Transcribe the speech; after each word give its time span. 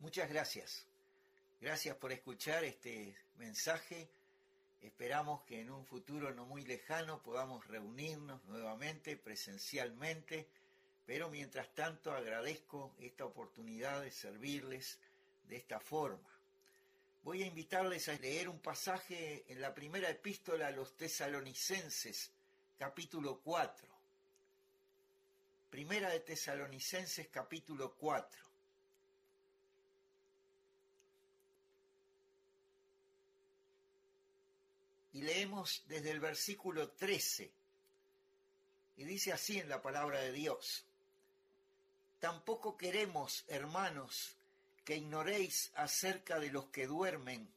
Muchas 0.00 0.28
gracias. 0.28 0.86
Gracias 1.60 1.96
por 1.96 2.12
escuchar 2.12 2.62
este 2.62 3.16
mensaje. 3.36 4.08
Esperamos 4.80 5.42
que 5.42 5.60
en 5.60 5.70
un 5.70 5.84
futuro 5.84 6.32
no 6.32 6.46
muy 6.46 6.62
lejano 6.62 7.20
podamos 7.20 7.66
reunirnos 7.66 8.44
nuevamente 8.44 9.16
presencialmente, 9.16 10.46
pero 11.04 11.28
mientras 11.30 11.74
tanto 11.74 12.12
agradezco 12.12 12.94
esta 13.00 13.24
oportunidad 13.24 14.02
de 14.02 14.12
servirles 14.12 15.00
de 15.48 15.56
esta 15.56 15.80
forma. 15.80 16.30
Voy 17.24 17.42
a 17.42 17.46
invitarles 17.46 18.08
a 18.08 18.12
leer 18.12 18.48
un 18.48 18.60
pasaje 18.60 19.44
en 19.48 19.60
la 19.60 19.74
primera 19.74 20.08
epístola 20.08 20.68
a 20.68 20.70
los 20.70 20.96
tesalonicenses, 20.96 22.30
capítulo 22.78 23.40
4. 23.40 23.88
Primera 25.70 26.08
de 26.10 26.20
Tesalonicenses, 26.20 27.26
capítulo 27.28 27.94
4. 27.96 28.47
Y 35.18 35.22
leemos 35.22 35.82
desde 35.88 36.12
el 36.12 36.20
versículo 36.20 36.90
13. 36.90 37.50
Y 38.98 39.04
dice 39.04 39.32
así 39.32 39.58
en 39.58 39.68
la 39.68 39.82
palabra 39.82 40.20
de 40.20 40.30
Dios. 40.30 40.84
Tampoco 42.20 42.76
queremos, 42.76 43.44
hermanos, 43.48 44.36
que 44.84 44.94
ignoréis 44.94 45.72
acerca 45.74 46.38
de 46.38 46.52
los 46.52 46.66
que 46.66 46.86
duermen, 46.86 47.48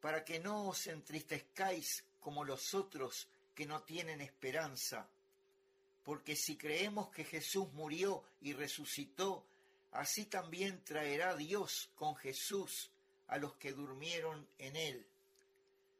para 0.00 0.24
que 0.24 0.40
no 0.40 0.66
os 0.66 0.88
entristezcáis 0.88 2.02
como 2.18 2.44
los 2.44 2.74
otros 2.74 3.28
que 3.54 3.66
no 3.66 3.82
tienen 3.84 4.20
esperanza. 4.20 5.06
Porque 6.02 6.34
si 6.34 6.56
creemos 6.56 7.10
que 7.10 7.22
Jesús 7.22 7.72
murió 7.72 8.24
y 8.40 8.52
resucitó, 8.52 9.44
así 9.92 10.26
también 10.26 10.82
traerá 10.82 11.36
Dios 11.36 11.88
con 11.94 12.16
Jesús 12.16 12.90
a 13.28 13.38
los 13.38 13.54
que 13.58 13.74
durmieron 13.74 14.44
en 14.58 14.74
él. 14.74 15.06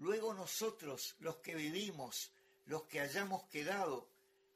Luego 0.00 0.32
nosotros, 0.32 1.14
los 1.20 1.36
que 1.36 1.54
vivimos, 1.54 2.30
los 2.64 2.84
que 2.84 3.00
hayamos 3.00 3.44
quedado, 3.44 4.08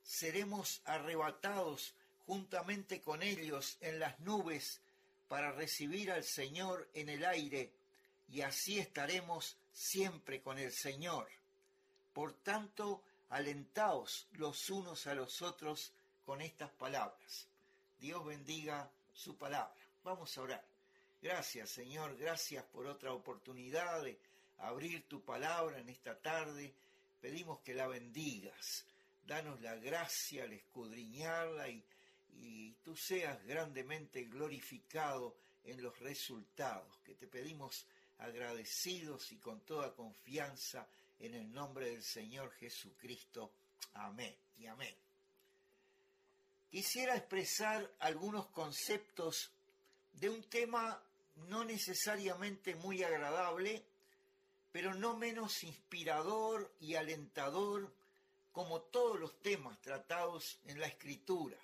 seremos 0.03 0.81
arrebatados 0.87 1.95
juntamente 2.27 3.03
con 3.03 3.23
ellos 3.23 3.77
en 3.81 4.01
las 4.01 4.19
nubes 4.21 4.81
para 5.29 5.53
recibir 5.53 6.11
al 6.11 6.25
Señor 6.25 6.89
en 6.95 7.11
el 7.11 7.27
aire, 7.27 7.75
y 8.31 8.41
así 8.41 8.79
estaremos 8.79 9.59
siempre 9.71 10.41
con 10.41 10.59
el 10.59 10.73
Señor. 10.73 11.29
Por 12.15 12.33
tanto, 12.33 13.03
alentaos 13.29 14.27
los 14.33 14.71
unos 14.71 15.07
a 15.07 15.15
los 15.15 15.43
otros 15.43 15.93
con 16.25 16.41
estas 16.41 16.71
palabras. 16.71 17.47
Dios 17.99 18.25
bendiga 18.25 18.91
su 19.13 19.37
palabra. 19.37 19.77
Vamos 20.05 20.39
a 20.39 20.43
orar. 20.43 20.65
Gracias, 21.21 21.69
Señor, 21.69 22.17
gracias 22.17 22.65
por 22.65 22.87
otra 22.87 23.13
oportunidad 23.13 24.03
abrir 24.59 25.09
tu 25.09 25.23
palabra 25.23 25.79
en 25.79 25.89
esta 25.89 26.19
tarde. 26.19 26.73
Pedimos 27.21 27.61
que 27.61 27.75
la 27.75 27.87
bendigas. 27.87 28.85
Danos 29.27 29.61
la 29.61 29.75
gracia 29.77 30.45
al 30.45 30.53
escudriñarla 30.53 31.69
y, 31.69 31.83
y 32.41 32.73
tú 32.83 32.95
seas 32.97 33.43
grandemente 33.47 34.25
glorificado 34.25 35.37
en 35.65 35.83
los 35.83 35.99
resultados, 36.01 36.99
que 37.05 37.15
te 37.15 37.27
pedimos 37.27 37.87
agradecidos 38.19 39.33
y 39.33 39.37
con 39.37 39.61
toda 39.61 39.95
confianza 39.95 40.87
en 41.21 41.35
el 41.35 41.53
nombre 41.53 41.91
del 41.91 42.03
Señor 42.03 42.53
Jesucristo. 42.53 43.51
Amén 43.95 44.35
y 44.59 44.67
amén. 44.67 44.95
Quisiera 46.71 47.17
expresar 47.17 47.89
algunos 48.01 48.49
conceptos 48.49 49.53
de 50.13 50.29
un 50.29 50.43
tema 50.45 51.01
no 51.49 51.65
necesariamente 51.65 52.75
muy 52.75 53.03
agradable, 53.03 53.85
pero 54.75 54.93
no 54.93 55.17
menos 55.17 55.63
inspirador 55.63 56.75
y 56.81 56.97
alentador 56.97 57.95
como 58.51 58.81
todos 58.81 59.21
los 59.21 59.41
temas 59.41 59.81
tratados 59.81 60.59
en 60.67 60.81
la 60.81 60.89
Escritura. 60.89 61.57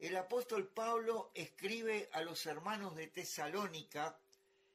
El 0.00 0.16
apóstol 0.16 0.66
Pablo 0.66 1.30
escribe 1.32 2.10
a 2.12 2.22
los 2.22 2.44
hermanos 2.46 2.96
de 2.96 3.06
Tesalónica 3.06 4.18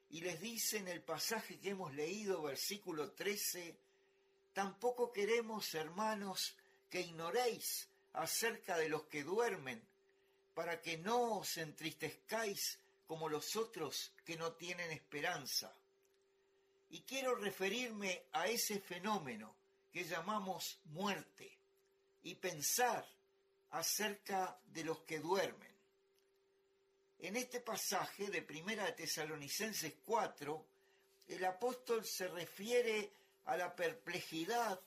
y 0.10 0.22
les 0.22 0.40
dice 0.40 0.78
en 0.78 0.88
el 0.88 1.02
pasaje 1.02 1.60
que 1.60 1.72
hemos 1.72 1.94
leído, 1.94 2.44
versículo 2.44 3.12
13, 3.12 3.76
tampoco 4.54 5.12
queremos, 5.12 5.74
hermanos, 5.74 6.56
que 6.90 7.02
ignoréis 7.02 7.90
acerca 8.14 8.78
de 8.78 8.88
los 8.88 9.04
que 9.08 9.26
duermen, 9.26 9.84
para 10.54 10.82
que 10.82 10.98
no 10.98 11.40
os 11.40 11.58
entristezcáis 11.58 12.80
como 13.06 13.28
los 13.28 13.58
otros 13.58 14.14
que 14.24 14.38
no 14.38 14.54
tienen 14.54 14.92
esperanza. 14.92 15.76
Y 16.92 17.02
quiero 17.02 17.36
referirme 17.36 18.24
a 18.34 18.48
ese 18.48 18.80
fenómeno 18.80 19.56
que 19.92 20.04
llamamos 20.04 20.80
muerte 20.86 21.58
y 22.24 22.36
pensar 22.36 23.06
acerca 23.72 24.60
de 24.66 24.84
los 24.84 25.00
que 25.02 25.20
duermen. 25.20 25.72
En 27.20 27.38
este 27.38 27.62
pasaje 27.62 28.28
de 28.30 28.42
Primera 28.42 28.86
de 28.86 28.94
Tesalonicenses 28.94 29.94
4, 30.06 30.66
el 31.30 31.46
apóstol 31.46 32.06
se 32.06 32.28
refiere 32.28 33.12
a 33.46 33.56
la 33.56 33.74
perplejidad 33.76 34.80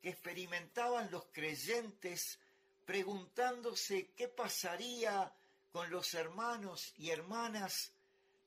que 0.00 0.10
experimentaban 0.10 1.10
los 1.10 1.24
creyentes 1.32 2.38
preguntándose 2.84 4.12
qué 4.16 4.28
pasaría 4.28 5.32
con 5.72 5.90
los 5.90 6.14
hermanos 6.14 6.94
y 6.98 7.10
hermanas 7.10 7.92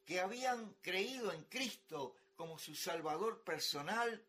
que 0.06 0.20
habían 0.20 0.74
creído 0.82 1.32
en 1.34 1.44
Cristo 1.44 2.16
como 2.42 2.58
su 2.58 2.74
Salvador 2.74 3.44
personal, 3.44 4.20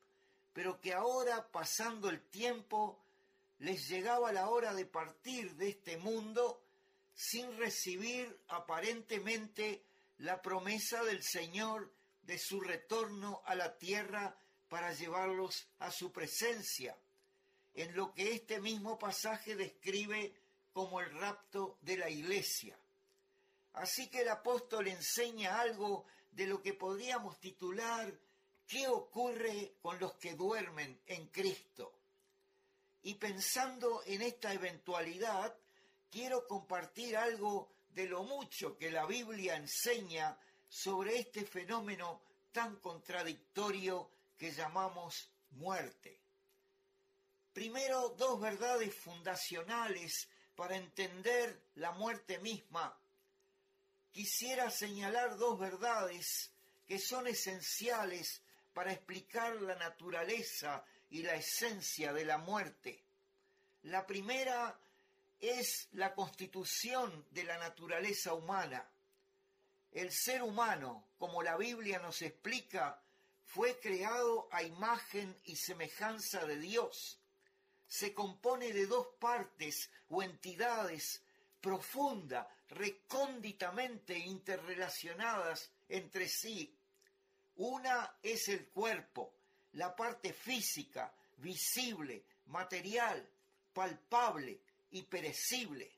pero 0.53 0.79
que 0.83 0.93
ahora, 0.93 1.49
pasando 1.51 2.11
el 2.11 2.21
tiempo, 2.21 3.03
les 3.61 3.89
llegaba 3.89 4.31
la 4.33 4.51
hora 4.51 4.75
de 4.75 4.85
partir 4.85 5.55
de 5.55 5.71
este 5.71 5.97
mundo 5.97 6.63
sin 7.15 7.57
recibir 7.57 8.39
aparentemente 8.49 9.83
la 10.19 10.43
promesa 10.43 11.03
del 11.05 11.23
Señor 11.23 11.91
de 12.25 12.39
su 12.39 12.61
retorno 12.61 13.41
a 13.47 13.55
la 13.55 13.79
tierra 13.79 14.37
para 14.69 14.93
llevarlos 14.93 15.67
a 15.79 15.91
su 15.91 16.13
presencia, 16.13 16.95
en 17.73 17.97
lo 17.97 18.13
que 18.13 18.33
este 18.33 18.61
mismo 18.61 18.99
pasaje 18.99 19.57
describe 19.57 20.35
como 20.75 21.01
el 21.01 21.11
rapto 21.19 21.79
de 21.81 21.97
la 21.97 22.11
iglesia. 22.11 22.77
Así 23.73 24.11
que 24.11 24.21
el 24.21 24.29
apóstol 24.29 24.89
enseña 24.89 25.59
algo 25.59 26.05
de 26.33 26.47
lo 26.47 26.61
que 26.61 26.75
podríamos 26.75 27.39
titular 27.39 28.13
¿Qué 28.73 28.89
ocurre 28.89 29.75
con 29.83 29.99
los 29.99 30.15
que 30.15 30.35
duermen 30.35 31.03
en 31.05 31.27
Cristo? 31.27 31.93
Y 33.03 33.17
pensando 33.17 34.03
en 34.07 34.23
esta 34.23 34.51
eventualidad, 34.55 35.55
quiero 36.11 36.47
compartir 36.47 37.17
algo 37.19 37.71
de 37.91 38.07
lo 38.07 38.23
mucho 38.23 38.79
que 38.79 38.91
la 38.91 39.05
Biblia 39.05 39.57
enseña 39.57 40.39
sobre 40.69 41.19
este 41.19 41.45
fenómeno 41.45 42.23
tan 42.51 42.77
contradictorio 42.77 44.09
que 44.39 44.53
llamamos 44.53 45.31
muerte. 45.51 46.23
Primero, 47.53 48.15
dos 48.17 48.41
verdades 48.41 48.95
fundacionales 48.95 50.31
para 50.55 50.77
entender 50.77 51.73
la 51.75 51.91
muerte 51.93 52.39
misma 52.39 52.99
quisiera 54.13 54.71
señalar 54.71 55.37
dos 55.37 55.59
verdades 55.59 56.51
que 56.87 56.99
son 56.99 57.27
esenciales 57.27 58.43
para 58.75 58.93
explicar 58.93 59.61
la 59.63 59.75
naturaleza 59.77 60.85
y 61.11 61.23
la 61.23 61.35
esencia 61.35 62.13
de 62.13 62.25
la 62.25 62.39
muerte. 62.39 63.03
La 63.85 64.07
primera 64.07 64.79
es 65.41 65.89
la 65.93 66.15
constitución 66.15 67.27
de 67.31 67.45
la 67.45 67.59
naturaleza 67.59 68.33
humana. 68.35 68.87
El 69.91 70.13
ser 70.13 70.43
humano, 70.43 71.05
como 71.19 71.43
la 71.43 71.57
Biblia 71.57 71.99
nos 71.99 72.23
explica, 72.23 73.03
fue 73.45 73.79
creado 73.81 74.49
a 74.51 74.63
imagen 74.63 75.37
y 75.45 75.57
semejanza 75.57 76.47
de 76.47 76.59
Dios. 76.59 77.19
Se 77.89 78.15
compone 78.15 78.73
de 78.73 78.87
dos 78.87 79.07
partes 79.19 79.91
o 80.09 80.23
entidades 80.23 81.21
profunda, 81.63 82.47
recónditamente 82.69 84.19
interrelacionadas 84.19 85.71
entre 85.89 86.29
sí. 86.29 86.75
Una 87.57 88.19
es 88.23 88.49
el 88.49 88.67
cuerpo, 88.67 89.33
la 89.75 89.95
parte 89.95 90.33
física, 90.33 91.15
visible, 91.39 92.25
material, 92.47 93.27
palpable 93.73 94.61
y 94.91 95.03
perecible. 95.03 95.91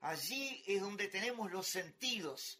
Allí 0.00 0.62
es 0.66 0.80
donde 0.80 1.08
tenemos 1.08 1.50
los 1.52 1.68
sentidos, 1.68 2.58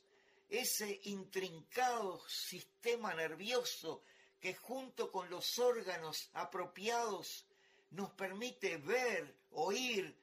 ese 0.48 1.00
intrincado 1.04 2.22
sistema 2.28 3.12
nervioso 3.14 4.04
que 4.40 4.54
junto 4.54 5.10
con 5.10 5.28
los 5.28 5.58
órganos 5.58 6.30
apropiados 6.34 7.46
nos 7.90 8.10
permite 8.10 8.76
ver, 8.76 9.34
oír, 9.52 10.14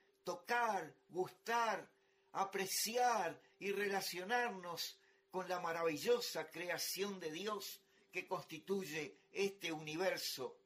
gustar, 1.09 1.89
apreciar 2.33 3.39
y 3.59 3.71
relacionarnos 3.71 4.97
con 5.31 5.47
la 5.47 5.59
maravillosa 5.59 6.50
creación 6.50 7.19
de 7.19 7.31
Dios 7.31 7.81
que 8.11 8.27
constituye 8.27 9.17
este 9.31 9.71
universo. 9.71 10.57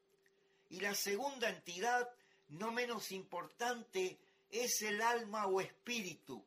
Y 0.70 0.80
la 0.80 0.96
segunda 0.96 1.50
entidad, 1.50 2.10
no 2.50 2.72
menos 2.72 3.12
importante, 3.12 4.20
es 4.50 4.82
el 4.82 5.02
alma 5.02 5.48
o 5.48 5.62
espíritu, 5.62 6.46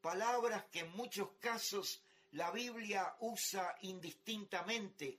palabras 0.00 0.64
que 0.70 0.80
en 0.80 0.96
muchos 0.96 1.30
casos 1.40 2.02
la 2.32 2.50
Biblia 2.50 3.16
usa 3.20 3.76
indistintamente. 3.82 5.18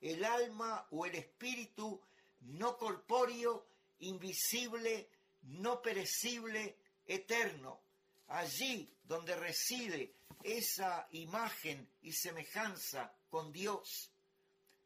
El 0.00 0.24
alma 0.24 0.86
o 0.90 1.06
el 1.06 1.14
espíritu 1.14 2.00
no 2.42 2.76
corpóreo, 2.76 3.66
invisible, 4.00 5.08
no 5.42 5.82
perecible, 5.82 6.76
eterno. 7.10 7.80
Allí 8.28 8.88
donde 9.04 9.34
reside 9.34 10.14
esa 10.42 11.08
imagen 11.10 11.88
y 12.02 12.12
semejanza 12.12 13.12
con 13.28 13.52
Dios. 13.52 14.10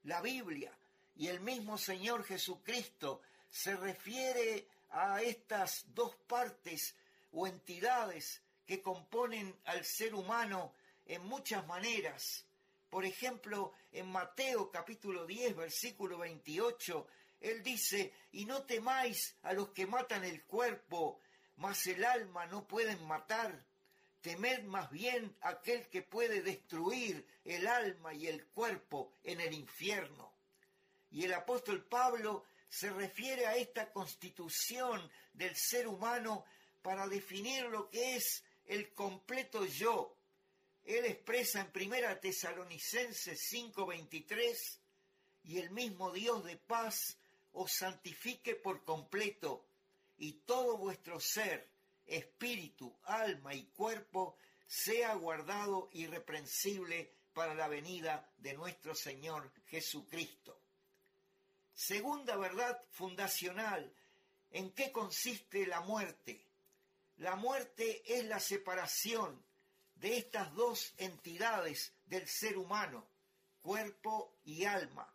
La 0.05 0.21
Biblia 0.21 0.73
y 1.17 1.29
el 1.29 1.41
mismo 1.41 1.77
Señor 1.77 2.25
Jesucristo 2.25 3.21
se 3.51 3.77
refiere 3.77 4.67
a 4.91 5.21
estas 5.23 5.85
dos 5.95 6.15
partes 6.27 6.95
o 7.33 7.47
entidades 7.47 8.41
que 8.67 8.81
componen 8.81 9.55
al 9.67 9.85
ser 9.85 10.15
humano 10.15 10.73
en 11.07 11.23
muchas 11.25 11.67
maneras. 11.67 12.47
Por 12.89 13.05
ejemplo, 13.05 13.73
en 13.93 14.11
Mateo 14.11 14.71
capítulo 14.71 15.27
10, 15.27 15.57
versículo 15.57 16.19
28, 16.19 17.07
él 17.41 17.63
dice, 17.63 18.13
y 18.33 18.47
no 18.47 18.63
temáis 18.63 19.37
a 19.43 19.53
los 19.53 19.69
que 19.71 19.87
matan 19.87 20.25
el 20.25 20.45
cuerpo, 20.45 21.21
mas 21.57 21.87
el 21.87 22.05
alma 22.05 22.47
no 22.47 22.67
pueden 22.67 23.05
matar 23.07 23.65
temed 24.25 24.63
más 24.65 24.91
bien 24.91 25.37
aquel 25.43 25.87
que 25.89 26.01
puede 26.01 26.41
destruir 26.41 27.27
el 27.45 27.67
alma 27.67 28.15
y 28.15 28.27
el 28.27 28.47
cuerpo 28.47 29.13
en 29.23 29.39
el 29.43 29.53
infierno. 29.53 30.33
Y 31.11 31.25
el 31.25 31.35
apóstol 31.35 31.85
Pablo 31.85 32.47
se 32.67 32.89
refiere 32.89 33.47
a 33.47 33.55
esta 33.55 33.93
constitución 33.93 35.11
del 35.35 35.55
ser 35.55 35.87
humano 35.87 36.47
para 36.81 37.07
definir 37.07 37.65
lo 37.67 37.91
que 37.91 38.17
es 38.17 38.43
el 38.65 38.95
completo 38.95 39.67
yo. 39.67 40.17
Él 40.85 41.05
expresa 41.05 41.61
en 41.61 41.71
Primera 41.71 42.19
Tesalonicenses 42.19 43.39
5:23, 43.53 44.81
y 45.45 45.59
el 45.59 45.71
mismo 45.71 46.11
Dios 46.13 46.45
de 46.45 46.57
paz 46.57 47.19
os 47.53 47.73
santifique 47.73 48.55
por 48.55 48.85
completo, 48.85 49.67
y 50.19 50.33
todo 50.45 50.77
vuestro 50.79 51.21
ser, 51.21 51.71
espíritu, 52.07 52.99
alma 53.05 53.55
y 53.55 53.65
cuerpo, 53.67 54.37
sea 54.67 55.15
guardado 55.15 55.89
irreprensible 55.93 57.13
para 57.33 57.55
la 57.55 57.69
venida 57.69 58.33
de 58.39 58.55
nuestro 58.55 58.95
Señor 58.95 59.53
Jesucristo. 59.67 60.61
Segunda 61.73 62.37
verdad 62.37 62.81
fundacional, 62.91 63.93
¿en 64.51 64.73
qué 64.73 64.93
consiste 64.93 65.67
la 65.67 65.81
muerte? 65.81 66.47
La 67.17 67.37
muerte 67.37 68.03
es 68.07 68.25
la 68.27 68.41
separación 68.41 69.45
de 69.97 70.17
estas 70.17 70.53
dos 70.55 70.95
entidades 70.97 71.95
del 72.07 72.29
ser 72.29 72.59
humano, 72.59 73.09
cuerpo 73.63 74.39
y 74.45 74.65
alma. 74.65 75.13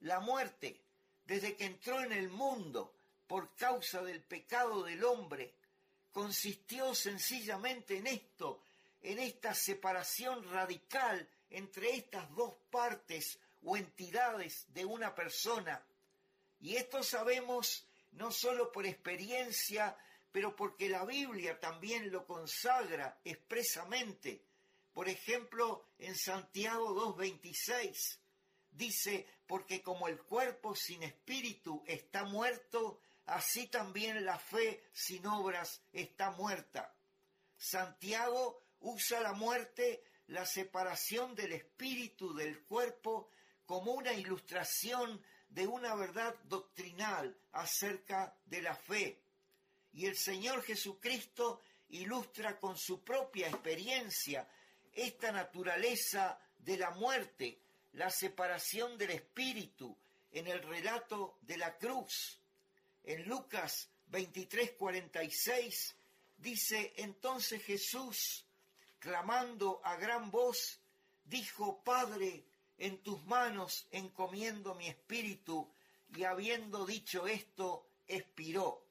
La 0.00 0.20
muerte, 0.20 0.84
desde 1.24 1.56
que 1.56 1.64
entró 1.64 2.00
en 2.02 2.12
el 2.12 2.28
mundo 2.28 2.94
por 3.32 3.56
causa 3.56 4.02
del 4.02 4.20
pecado 4.20 4.82
del 4.82 5.02
hombre, 5.04 5.54
consistió 6.12 6.94
sencillamente 6.94 7.96
en 7.96 8.06
esto, 8.06 8.62
en 9.00 9.18
esta 9.18 9.54
separación 9.54 10.46
radical 10.50 11.26
entre 11.48 11.96
estas 11.96 12.30
dos 12.34 12.52
partes 12.70 13.38
o 13.62 13.78
entidades 13.78 14.66
de 14.74 14.84
una 14.84 15.14
persona. 15.14 15.82
Y 16.60 16.76
esto 16.76 17.02
sabemos 17.02 17.86
no 18.10 18.30
solo 18.30 18.70
por 18.70 18.84
experiencia, 18.84 19.96
pero 20.30 20.54
porque 20.54 20.90
la 20.90 21.06
Biblia 21.06 21.58
también 21.58 22.12
lo 22.12 22.26
consagra 22.26 23.18
expresamente. 23.24 24.42
Por 24.92 25.08
ejemplo, 25.08 25.86
en 25.98 26.14
Santiago 26.16 27.16
2.26 27.16 28.18
dice, 28.72 29.26
porque 29.46 29.80
como 29.80 30.06
el 30.08 30.18
cuerpo 30.20 30.74
sin 30.74 31.02
espíritu 31.02 31.82
está 31.86 32.24
muerto, 32.24 33.00
así 33.32 33.66
también 33.66 34.26
la 34.26 34.38
fe 34.38 34.84
sin 34.92 35.26
obras 35.26 35.80
está 35.90 36.32
muerta. 36.32 36.94
Santiago 37.56 38.62
usa 38.80 39.20
la 39.20 39.32
muerte, 39.32 40.04
la 40.26 40.44
separación 40.44 41.34
del 41.34 41.52
espíritu 41.52 42.34
del 42.34 42.62
cuerpo, 42.64 43.30
como 43.64 43.92
una 43.92 44.12
ilustración 44.12 45.24
de 45.48 45.66
una 45.66 45.94
verdad 45.94 46.34
doctrinal 46.44 47.34
acerca 47.52 48.36
de 48.44 48.60
la 48.60 48.74
fe. 48.74 49.22
Y 49.94 50.06
el 50.06 50.16
Señor 50.16 50.62
Jesucristo 50.62 51.62
ilustra 51.88 52.58
con 52.58 52.76
su 52.76 53.02
propia 53.02 53.48
experiencia 53.48 54.46
esta 54.92 55.32
naturaleza 55.32 56.38
de 56.58 56.76
la 56.76 56.90
muerte, 56.90 57.62
la 57.92 58.10
separación 58.10 58.98
del 58.98 59.12
espíritu 59.12 59.96
en 60.32 60.48
el 60.48 60.62
relato 60.62 61.38
de 61.40 61.56
la 61.56 61.78
cruz 61.78 62.41
en 63.04 63.28
Lucas 63.28 63.88
23, 64.08 64.72
46, 64.72 65.96
dice, 66.36 66.92
entonces 66.96 67.62
Jesús, 67.62 68.44
clamando 68.98 69.80
a 69.84 69.96
gran 69.96 70.30
voz, 70.30 70.78
dijo, 71.24 71.82
Padre, 71.82 72.44
en 72.78 72.98
tus 73.02 73.24
manos 73.24 73.86
encomiendo 73.90 74.74
mi 74.74 74.88
espíritu, 74.88 75.72
y 76.14 76.24
habiendo 76.24 76.84
dicho 76.84 77.26
esto, 77.26 77.86
expiró. 78.06 78.84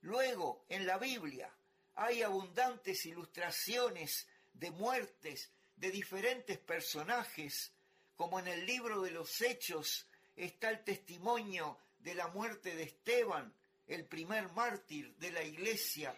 Luego, 0.00 0.64
en 0.68 0.86
la 0.86 0.98
Biblia, 0.98 1.50
hay 1.94 2.22
abundantes 2.22 3.06
ilustraciones 3.06 4.26
de 4.52 4.70
muertes 4.72 5.50
de 5.76 5.90
diferentes 5.90 6.58
personajes, 6.58 7.72
como 8.16 8.38
en 8.38 8.48
el 8.48 8.66
libro 8.66 9.02
de 9.02 9.10
los 9.12 9.40
Hechos 9.40 10.06
está 10.36 10.70
el 10.70 10.82
testimonio 10.82 11.78
de 12.04 12.14
la 12.14 12.28
muerte 12.28 12.76
de 12.76 12.82
Esteban, 12.82 13.50
el 13.86 14.04
primer 14.04 14.52
mártir 14.52 15.16
de 15.16 15.30
la 15.30 15.42
iglesia, 15.42 16.14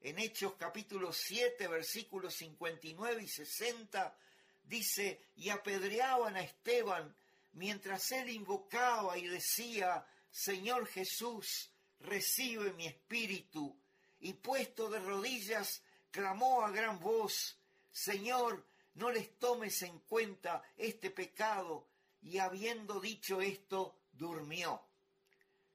en 0.00 0.18
Hechos 0.18 0.54
capítulo 0.58 1.12
7, 1.12 1.68
versículos 1.68 2.34
59 2.34 3.22
y 3.22 3.28
60, 3.28 4.16
dice, 4.64 5.20
y 5.36 5.48
apedreaban 5.50 6.34
a 6.34 6.42
Esteban 6.42 7.14
mientras 7.52 8.10
él 8.10 8.30
invocaba 8.30 9.16
y 9.16 9.28
decía, 9.28 10.04
Señor 10.28 10.88
Jesús, 10.88 11.70
recibe 12.00 12.72
mi 12.72 12.88
espíritu, 12.88 13.78
y 14.18 14.32
puesto 14.32 14.90
de 14.90 14.98
rodillas, 14.98 15.84
clamó 16.10 16.62
a 16.66 16.72
gran 16.72 16.98
voz, 16.98 17.56
Señor, 17.92 18.66
no 18.94 19.12
les 19.12 19.38
tomes 19.38 19.82
en 19.82 20.00
cuenta 20.00 20.64
este 20.76 21.12
pecado, 21.12 21.86
y 22.22 22.38
habiendo 22.38 22.98
dicho 22.98 23.40
esto, 23.40 23.94
durmió 24.12 24.82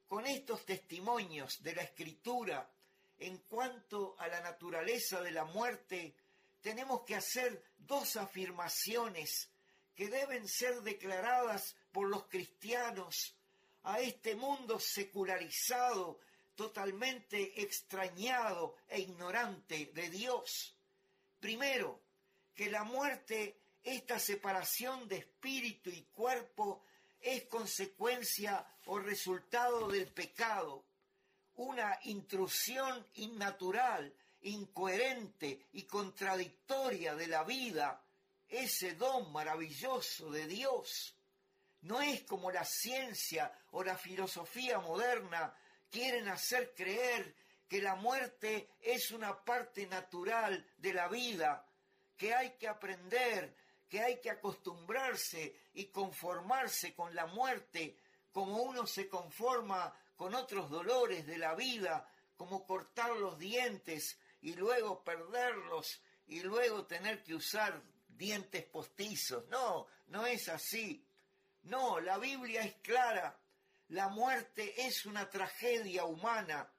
con 0.08 0.26
estos 0.26 0.64
testimonios 0.64 1.62
de 1.62 1.74
la 1.74 1.82
escritura 1.82 2.68
en 3.18 3.38
cuanto 3.38 4.16
a 4.18 4.26
la 4.28 4.40
naturaleza 4.40 5.20
de 5.20 5.32
la 5.32 5.44
muerte, 5.44 6.16
tenemos 6.60 7.02
que 7.02 7.14
hacer 7.14 7.62
dos 7.76 8.16
afirmaciones 8.16 9.50
que 9.94 10.08
deben 10.08 10.48
ser 10.48 10.82
declaradas 10.82 11.76
por 11.92 12.08
los 12.08 12.26
cristianos 12.28 13.36
a 13.82 14.00
este 14.00 14.34
mundo 14.34 14.78
secularizado, 14.78 16.20
totalmente 16.54 17.60
extrañado 17.60 18.76
e 18.88 19.00
ignorante 19.00 19.90
de 19.94 20.10
Dios. 20.10 20.76
Primero, 21.38 22.00
que 22.54 22.70
la 22.70 22.84
muerte, 22.84 23.60
esta 23.82 24.18
separación 24.18 25.06
de 25.06 25.18
espíritu 25.18 25.90
y 25.90 26.02
cuerpo, 26.12 26.84
es 27.20 27.44
consecuencia 27.44 28.66
o 28.86 28.98
resultado 28.98 29.88
del 29.88 30.06
pecado, 30.12 30.84
una 31.56 31.98
intrusión 32.04 33.06
innatural, 33.14 34.14
incoherente 34.42 35.66
y 35.72 35.82
contradictoria 35.82 37.14
de 37.14 37.26
la 37.26 37.42
vida, 37.44 38.02
ese 38.48 38.94
don 38.94 39.32
maravilloso 39.32 40.30
de 40.30 40.46
Dios. 40.46 41.14
No 41.82 42.00
es 42.00 42.22
como 42.22 42.50
la 42.50 42.64
ciencia 42.64 43.52
o 43.72 43.84
la 43.84 43.96
filosofía 43.96 44.78
moderna 44.78 45.54
quieren 45.90 46.28
hacer 46.28 46.74
creer 46.74 47.34
que 47.68 47.82
la 47.82 47.94
muerte 47.96 48.70
es 48.80 49.10
una 49.10 49.44
parte 49.44 49.86
natural 49.86 50.66
de 50.78 50.94
la 50.94 51.08
vida, 51.08 51.66
que 52.16 52.34
hay 52.34 52.52
que 52.52 52.68
aprender, 52.68 53.54
que 53.88 54.00
hay 54.00 54.20
que 54.20 54.30
acostumbrarse 54.30 55.60
y 55.74 55.86
conformarse 55.86 56.94
con 56.94 57.14
la 57.14 57.26
muerte 57.26 57.98
como 58.32 58.62
uno 58.62 58.86
se 58.86 59.08
conforma 59.08 59.92
con 60.16 60.34
otros 60.34 60.70
dolores 60.70 61.26
de 61.26 61.38
la 61.38 61.54
vida, 61.54 62.08
como 62.36 62.66
cortar 62.66 63.16
los 63.16 63.38
dientes 63.38 64.18
y 64.42 64.54
luego 64.54 65.02
perderlos 65.02 66.00
y 66.26 66.40
luego 66.40 66.86
tener 66.86 67.22
que 67.24 67.34
usar 67.34 67.82
dientes 68.08 68.64
postizos. 68.64 69.46
No, 69.48 69.86
no 70.08 70.26
es 70.26 70.48
así. 70.48 71.04
No, 71.62 72.00
la 72.00 72.18
Biblia 72.18 72.62
es 72.62 72.74
clara. 72.76 73.38
La 73.88 74.08
muerte 74.08 74.86
es 74.86 75.06
una 75.06 75.30
tragedia 75.30 76.04
humana, 76.04 76.70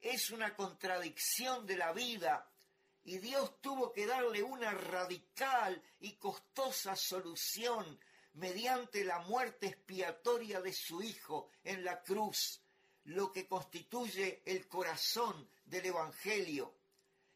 es 0.00 0.30
una 0.30 0.54
contradicción 0.54 1.64
de 1.64 1.76
la 1.76 1.92
vida, 1.92 2.50
y 3.06 3.18
Dios 3.18 3.60
tuvo 3.60 3.92
que 3.92 4.04
darle 4.04 4.42
una 4.42 4.72
radical 4.72 5.80
y 6.00 6.14
costosa 6.14 6.96
solución 6.96 8.00
mediante 8.34 9.04
la 9.04 9.20
muerte 9.20 9.68
expiatoria 9.68 10.60
de 10.60 10.72
su 10.72 11.00
Hijo 11.00 11.48
en 11.62 11.84
la 11.84 12.02
cruz, 12.02 12.60
lo 13.04 13.30
que 13.30 13.46
constituye 13.46 14.42
el 14.44 14.66
corazón 14.66 15.48
del 15.64 15.86
Evangelio. 15.86 16.74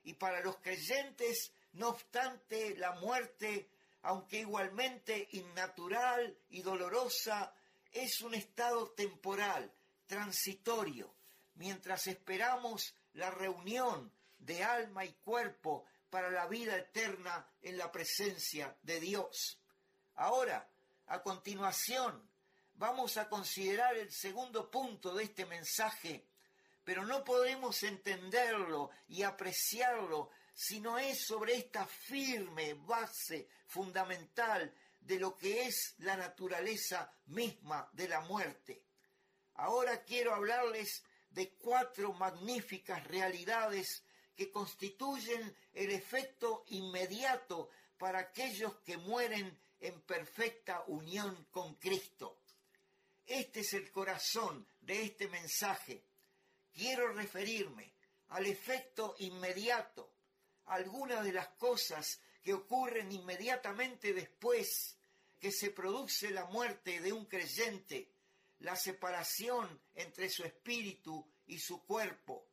Y 0.03 0.15
para 0.15 0.41
los 0.41 0.57
creyentes, 0.57 1.53
no 1.75 1.91
obstante 1.91 2.77
la 2.77 2.91
muerte, 2.95 3.71
aunque 4.03 4.41
igualmente 4.41 5.29
innatural 5.31 6.37
y 6.49 6.63
dolorosa, 6.63 7.55
es 7.93 8.21
un 8.23 8.35
estado 8.35 8.91
temporal, 8.91 9.73
transitorio, 10.09 11.15
mientras 11.55 12.09
esperamos 12.09 12.93
la 13.13 13.31
reunión 13.31 14.13
de 14.41 14.65
alma 14.65 15.05
y 15.05 15.13
cuerpo 15.13 15.87
para 16.11 16.31
la 16.31 16.47
vida 16.47 16.77
eterna 16.77 17.47
en 17.63 17.79
la 17.79 17.91
presencia 17.91 18.77
de 18.83 19.01
Dios. 19.01 19.59
Ahora, 20.17 20.69
a 21.07 21.23
continuación, 21.23 22.29
vamos 22.75 23.17
a 23.17 23.29
considerar 23.29 23.97
el 23.97 24.11
segundo 24.11 24.71
punto 24.71 25.15
de 25.15 25.25
este 25.25 25.47
mensaje, 25.47 26.27
pero 26.85 27.05
no 27.07 27.23
podemos 27.25 27.83
entenderlo 27.83 28.91
y 29.09 29.23
apreciarlo 29.23 30.31
si 30.55 30.81
no 30.81 30.99
es 30.99 31.25
sobre 31.25 31.55
esta 31.55 31.87
firme 31.87 32.75
base 32.75 33.49
fundamental 33.67 34.75
de 35.01 35.19
lo 35.19 35.37
que 35.37 35.67
es 35.67 35.95
la 35.99 36.17
naturaleza 36.17 37.11
misma 37.27 37.89
de 37.93 38.09
la 38.09 38.21
muerte. 38.21 38.85
Ahora 39.55 40.03
quiero 40.05 40.35
hablarles 40.35 41.05
de 41.31 41.55
cuatro 41.55 42.13
magníficas 42.13 43.07
realidades 43.07 44.05
que 44.35 44.51
constituyen 44.51 45.55
el 45.73 45.91
efecto 45.91 46.65
inmediato 46.69 47.71
para 47.99 48.21
aquellos 48.21 48.77
que 48.81 48.97
mueren 48.97 49.59
en 49.81 50.01
perfecta 50.03 50.85
unión 50.87 51.47
con 51.51 51.75
Cristo. 51.75 52.41
Este 53.27 53.61
es 53.61 53.75
el 53.75 53.91
corazón 53.91 54.67
de 54.81 55.03
este 55.03 55.29
mensaje. 55.29 56.05
Quiero 56.73 57.13
referirme 57.13 57.93
al 58.29 58.47
efecto 58.47 59.15
inmediato, 59.19 60.13
algunas 60.67 61.25
de 61.25 61.33
las 61.33 61.49
cosas 61.51 62.21
que 62.43 62.55
ocurren 62.55 63.11
inmediatamente 63.13 64.13
después 64.13 64.97
que 65.39 65.53
se 65.53 65.71
produce 65.71 66.31
la 66.31 66.45
muerte 66.47 67.01
de 67.01 67.13
un 67.13 67.25
creyente, 67.27 68.13
la 68.61 68.77
separación 68.77 69.81
entre 69.95 70.29
su 70.29 70.45
espíritu 70.45 71.27
y 71.47 71.59
su 71.59 71.85
cuerpo. 71.85 72.50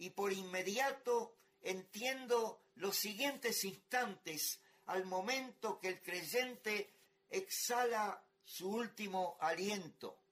Y 0.00 0.08
por 0.10 0.32
inmediato 0.32 1.36
entiendo 1.60 2.64
los 2.76 2.96
siguientes 2.96 3.64
instantes 3.64 4.58
al 4.86 5.04
momento 5.04 5.78
que 5.78 5.88
el 5.88 6.00
creyente 6.00 6.94
exhala 7.28 8.24
su 8.42 8.70
último 8.70 9.36
aliento. 9.38 10.22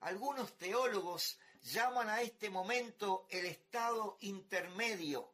Algunos 0.00 0.58
teólogos 0.58 1.38
llaman 1.62 2.10
a 2.10 2.20
este 2.20 2.50
momento 2.50 3.26
el 3.30 3.46
estado 3.46 4.18
intermedio, 4.20 5.32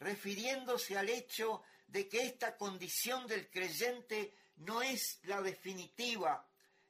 refiriéndose 0.00 0.98
al 0.98 1.08
hecho 1.08 1.62
de 1.86 2.08
que 2.08 2.22
esta 2.22 2.56
condición 2.56 3.28
del 3.28 3.48
creyente 3.50 4.34
no 4.56 4.82
es 4.82 5.20
la 5.22 5.40
definitiva, 5.42 6.44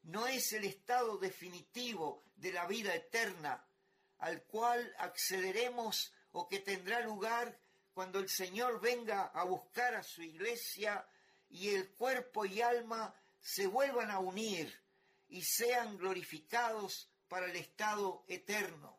no 0.05 0.27
es 0.27 0.51
el 0.55 0.65
estado 0.65 1.19
definitivo 1.19 2.25
de 2.37 2.53
la 2.53 2.67
vida 2.67 2.95
eterna, 2.95 3.69
al 4.17 4.45
cual 4.45 4.95
accederemos 4.99 6.13
o 6.33 6.49
que 6.49 6.61
tendrá 6.61 7.01
lugar 7.01 7.59
cuando 7.95 8.19
el 8.19 8.29
Señor 8.29 8.81
venga 8.81 9.25
a 9.27 9.45
buscar 9.45 9.95
a 9.95 10.03
su 10.03 10.23
iglesia 10.23 11.07
y 11.49 11.69
el 11.69 11.91
cuerpo 11.91 12.45
y 12.45 12.61
alma 12.61 13.15
se 13.41 13.67
vuelvan 13.67 14.11
a 14.11 14.19
unir 14.19 14.83
y 15.29 15.43
sean 15.43 15.97
glorificados 15.99 17.11
para 17.29 17.47
el 17.47 17.57
estado 17.57 18.25
eterno. 18.29 18.99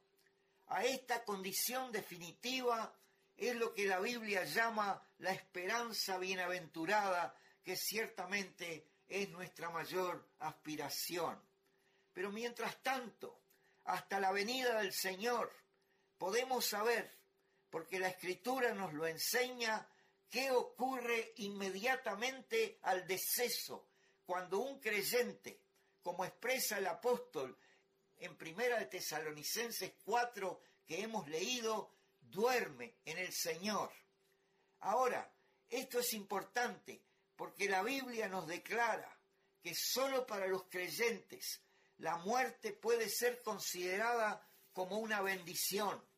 A 0.67 0.83
esta 0.83 1.23
condición 1.23 1.91
definitiva 1.91 2.95
es 3.35 3.55
lo 3.55 3.73
que 3.73 3.85
la 3.85 3.99
Biblia 3.99 4.43
llama 4.43 5.01
la 5.19 5.31
esperanza 5.31 6.17
bienaventurada, 6.17 7.35
que 7.63 7.75
ciertamente 7.75 8.87
es 9.07 9.29
nuestra 9.29 9.69
mayor 9.69 10.27
aspiración. 10.39 11.39
Pero 12.13 12.31
mientras 12.31 12.81
tanto, 12.81 13.39
hasta 13.85 14.19
la 14.19 14.31
venida 14.31 14.79
del 14.79 14.93
Señor, 14.93 15.51
podemos 16.17 16.65
saber, 16.65 17.11
porque 17.73 17.97
la 17.97 18.09
Escritura 18.09 18.71
nos 18.75 18.93
lo 18.93 19.07
enseña, 19.07 19.89
qué 20.29 20.51
ocurre 20.51 21.33
inmediatamente 21.37 22.77
al 22.83 23.07
deceso, 23.07 23.87
cuando 24.27 24.59
un 24.59 24.79
creyente, 24.79 25.59
como 26.03 26.23
expresa 26.23 26.77
el 26.77 26.85
apóstol 26.85 27.57
en 28.17 28.37
Primera 28.37 28.77
de 28.77 28.85
Tesalonicenses 28.85 29.95
4 30.05 30.61
que 30.85 31.01
hemos 31.01 31.27
leído, 31.27 31.95
duerme 32.21 32.97
en 33.05 33.17
el 33.17 33.33
Señor. 33.33 33.91
Ahora, 34.81 35.33
esto 35.67 35.97
es 35.97 36.13
importante 36.13 37.01
porque 37.35 37.67
la 37.67 37.81
Biblia 37.81 38.27
nos 38.27 38.45
declara 38.45 39.19
que 39.63 39.73
sólo 39.73 40.27
para 40.27 40.45
los 40.45 40.65
creyentes 40.65 41.63
la 41.97 42.17
muerte 42.17 42.71
puede 42.73 43.09
ser 43.09 43.41
considerada 43.41 44.47
como 44.73 44.99
una 44.99 45.23
bendición. 45.23 46.12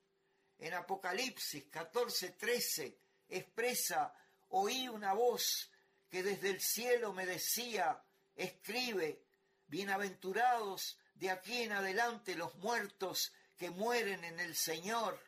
En 0.60 0.74
Apocalipsis 0.74 1.66
14:13 1.72 2.98
expresa, 3.30 4.14
oí 4.50 4.88
una 4.88 5.14
voz 5.14 5.70
que 6.10 6.24
desde 6.24 6.50
el 6.52 6.62
cielo 6.62 7.14
me 7.14 7.26
decía, 7.26 8.02
escribe, 8.36 9.26
bienaventurados 9.68 10.98
de 11.16 11.30
aquí 11.30 11.64
en 11.64 11.72
adelante 11.72 12.36
los 12.36 12.56
muertos 12.56 13.34
que 13.58 13.70
mueren 13.70 14.24
en 14.24 14.40
el 14.40 14.56
Señor. 14.56 15.20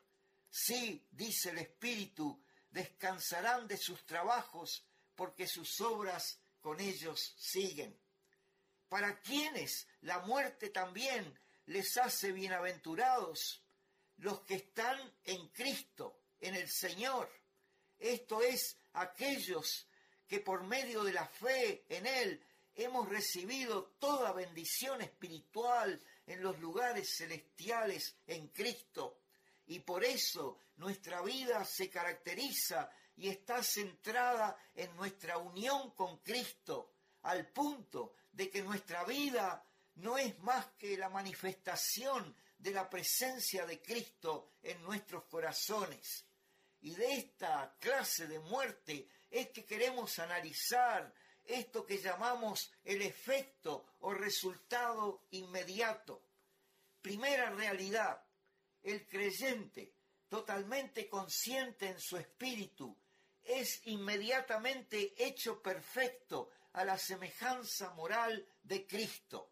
Sí, 0.49 1.05
dice 1.11 1.49
el 1.49 1.59
Espíritu, 1.59 2.41
descansarán 2.69 3.67
de 3.67 3.77
sus 3.77 4.05
trabajos 4.05 4.85
porque 5.15 5.47
sus 5.47 5.81
obras 5.81 6.39
con 6.61 6.79
ellos 6.79 7.33
siguen. 7.37 7.97
Para 8.89 9.19
quienes 9.21 9.87
la 10.01 10.19
muerte 10.19 10.69
también 10.69 11.37
les 11.65 11.97
hace 11.97 12.31
bienaventurados, 12.31 13.61
los 14.17 14.41
que 14.41 14.55
están 14.55 14.99
en 15.23 15.47
Cristo, 15.49 16.21
en 16.39 16.55
el 16.55 16.69
Señor. 16.69 17.29
Esto 17.99 18.41
es, 18.41 18.77
aquellos 18.93 19.87
que 20.27 20.39
por 20.39 20.63
medio 20.63 21.03
de 21.03 21.13
la 21.13 21.25
fe 21.25 21.85
en 21.89 22.05
Él 22.05 22.43
hemos 22.75 23.09
recibido 23.09 23.95
toda 23.99 24.33
bendición 24.33 25.01
espiritual 25.01 25.99
en 26.25 26.43
los 26.43 26.59
lugares 26.59 27.15
celestiales 27.17 28.17
en 28.27 28.49
Cristo. 28.49 29.21
Y 29.67 29.79
por 29.79 30.03
eso 30.03 30.59
nuestra 30.77 31.21
vida 31.21 31.65
se 31.65 31.89
caracteriza 31.89 32.89
y 33.15 33.29
está 33.29 33.63
centrada 33.63 34.55
en 34.75 34.95
nuestra 34.95 35.37
unión 35.37 35.91
con 35.91 36.17
Cristo, 36.19 36.93
al 37.23 37.47
punto 37.47 38.13
de 38.31 38.49
que 38.49 38.61
nuestra 38.61 39.03
vida 39.05 39.65
no 39.95 40.17
es 40.17 40.37
más 40.39 40.67
que 40.77 40.95
la 40.97 41.09
manifestación 41.09 42.35
de 42.57 42.71
la 42.71 42.89
presencia 42.89 43.65
de 43.65 43.81
Cristo 43.81 44.53
en 44.63 44.81
nuestros 44.83 45.25
corazones. 45.25 46.25
Y 46.81 46.95
de 46.95 47.13
esta 47.13 47.75
clase 47.79 48.27
de 48.27 48.39
muerte 48.39 49.07
es 49.29 49.49
que 49.49 49.65
queremos 49.65 50.19
analizar 50.19 51.13
esto 51.43 51.85
que 51.85 51.97
llamamos 51.97 52.71
el 52.83 53.01
efecto 53.01 53.85
o 53.99 54.13
resultado 54.13 55.23
inmediato. 55.31 56.21
Primera 57.01 57.49
realidad, 57.51 58.21
el 58.83 59.07
creyente, 59.07 59.93
totalmente 60.27 61.07
consciente 61.07 61.87
en 61.87 61.99
su 61.99 62.17
espíritu, 62.17 62.97
es 63.43 63.81
inmediatamente 63.87 65.13
hecho 65.17 65.61
perfecto 65.61 66.49
a 66.73 66.83
la 66.83 66.97
semejanza 66.97 67.91
moral 67.91 68.45
de 68.63 68.85
Cristo. 68.85 69.51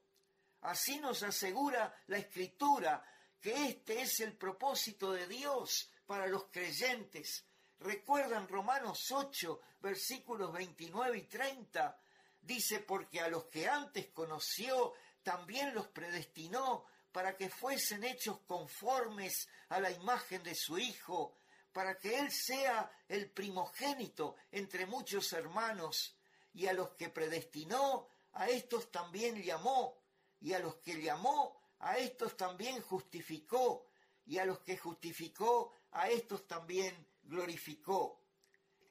Así 0.66 1.00
nos 1.00 1.22
asegura 1.22 1.96
la 2.08 2.18
Escritura 2.18 3.04
que 3.40 3.68
este 3.68 4.02
es 4.02 4.20
el 4.22 4.36
propósito 4.36 5.12
de 5.12 5.28
Dios 5.28 5.92
para 6.08 6.26
los 6.26 6.46
creyentes. 6.46 7.46
Recuerdan 7.80 8.48
Romanos 8.48 9.12
8, 9.12 9.62
versículos 9.80 10.52
29 10.52 11.20
y 11.20 11.22
30. 11.28 12.02
Dice, 12.42 12.80
porque 12.80 13.20
a 13.20 13.28
los 13.28 13.46
que 13.46 13.68
antes 13.68 14.08
conoció, 14.08 14.94
también 15.22 15.76
los 15.76 15.88
predestinó 15.90 16.86
para 17.12 17.38
que 17.38 17.50
fuesen 17.50 18.04
hechos 18.04 18.40
conformes 18.48 19.48
a 19.70 19.80
la 19.80 19.92
imagen 19.92 20.42
de 20.42 20.56
su 20.56 20.80
Hijo, 20.80 21.38
para 21.72 22.00
que 22.00 22.18
Él 22.18 22.32
sea 22.32 22.92
el 23.08 23.30
primogénito 23.30 24.36
entre 24.52 24.88
muchos 24.88 25.32
hermanos, 25.34 26.18
y 26.54 26.66
a 26.66 26.74
los 26.74 26.92
que 26.96 27.10
predestinó, 27.10 28.10
a 28.34 28.50
estos 28.50 28.90
también 28.92 29.44
llamó, 29.44 30.05
y 30.46 30.54
a 30.54 30.60
los 30.60 30.76
que 30.76 31.02
llamó, 31.02 31.60
a 31.80 31.98
estos 31.98 32.38
también 32.38 32.80
justificó, 32.84 33.88
y 34.28 34.38
a 34.38 34.46
los 34.46 34.60
que 34.60 34.78
justificó, 34.78 35.74
a 35.94 36.08
estos 36.08 36.46
también 36.46 36.96
glorificó. 37.24 38.22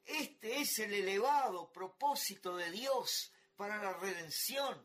Este 0.04 0.61
es 0.61 0.80
el 0.80 0.92
elevado 0.92 1.73
propósito 1.73 2.56
de 2.56 2.73
Dios 2.73 3.32
para 3.54 3.80
la 3.80 3.92
redención, 3.92 4.84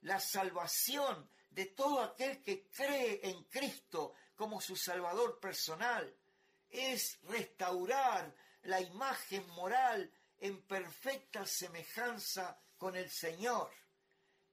la 0.00 0.18
salvación 0.18 1.28
de 1.50 1.66
todo 1.66 2.00
aquel 2.00 2.42
que 2.42 2.66
cree 2.70 3.20
en 3.22 3.44
Cristo 3.44 4.14
como 4.36 4.58
su 4.62 4.74
Salvador 4.74 5.38
personal. 5.38 6.16
Es 6.70 7.18
restaurar 7.24 8.34
la 8.62 8.80
imagen 8.80 9.46
moral 9.50 10.10
en 10.38 10.62
perfecta 10.62 11.44
semejanza 11.44 12.58
con 12.78 12.96
el 12.96 13.10
Señor. 13.10 13.70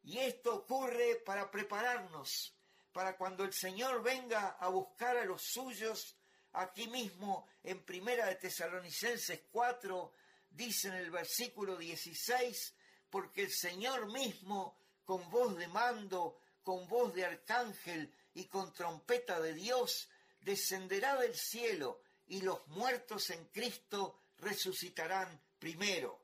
Y 0.04 0.20
esto 0.20 0.56
ocurre 0.56 1.16
para 1.26 1.50
prepararnos, 1.50 2.54
para 2.92 3.16
cuando 3.16 3.44
el 3.44 3.54
Señor 3.54 4.04
venga 4.04 4.58
a 4.60 4.68
buscar 4.68 5.18
a 5.18 5.26
los 5.26 5.42
suyos, 5.42 6.18
aquí 6.54 6.88
mismo 6.88 7.48
en 7.64 7.84
Primera 7.84 8.28
de 8.28 8.36
Tesalonicenses 8.36 9.44
4, 9.52 10.12
dice 10.50 10.90
en 10.90 10.96
el 10.96 11.10
versículo 11.10 11.78
16, 11.78 12.76
porque 13.10 13.44
el 13.44 13.52
Señor 13.52 14.12
mismo, 14.12 14.78
con 15.06 15.30
voz 15.30 15.58
de 15.58 15.68
mando, 15.68 16.40
con 16.64 16.88
voz 16.88 17.14
de 17.14 17.26
arcángel 17.26 18.14
y 18.34 18.46
con 18.46 18.74
trompeta 18.74 19.40
de 19.40 19.54
Dios, 19.54 20.10
descenderá 20.42 21.16
del 21.18 21.36
cielo 21.36 22.02
y 22.28 22.42
los 22.42 22.66
muertos 22.68 23.30
en 23.30 23.46
Cristo 23.46 24.20
resucitarán 24.38 25.42
primero. 25.60 26.22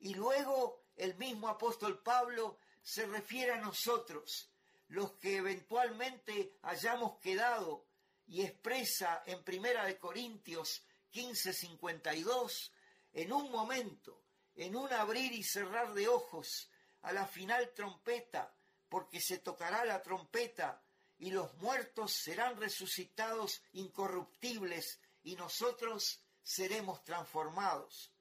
Y 0.00 0.14
luego 0.14 0.84
el 0.96 1.16
mismo 1.16 1.48
apóstol 1.48 2.02
Pablo 2.02 2.58
se 2.84 3.06
refiere 3.06 3.52
a 3.52 3.60
nosotros, 3.60 4.52
los 4.88 5.14
que 5.14 5.38
eventualmente 5.38 6.58
hayamos 6.62 7.18
quedado, 7.18 7.86
y 8.26 8.42
expresa 8.42 9.22
en 9.26 9.42
Primera 9.42 9.84
de 9.84 9.98
Corintios 9.98 10.84
15:52, 11.10 12.72
en 13.12 13.32
un 13.32 13.50
momento, 13.50 14.22
en 14.54 14.76
un 14.76 14.92
abrir 14.92 15.32
y 15.32 15.42
cerrar 15.42 15.94
de 15.94 16.08
ojos, 16.08 16.70
a 17.02 17.12
la 17.12 17.26
final 17.26 17.72
trompeta, 17.74 18.54
porque 18.88 19.20
se 19.20 19.38
tocará 19.38 19.84
la 19.84 20.02
trompeta, 20.02 20.82
y 21.18 21.30
los 21.30 21.54
muertos 21.54 22.12
serán 22.12 22.60
resucitados 22.60 23.62
incorruptibles, 23.72 25.00
y 25.22 25.36
nosotros 25.36 26.22
seremos 26.42 27.02
transformados. 27.02 28.12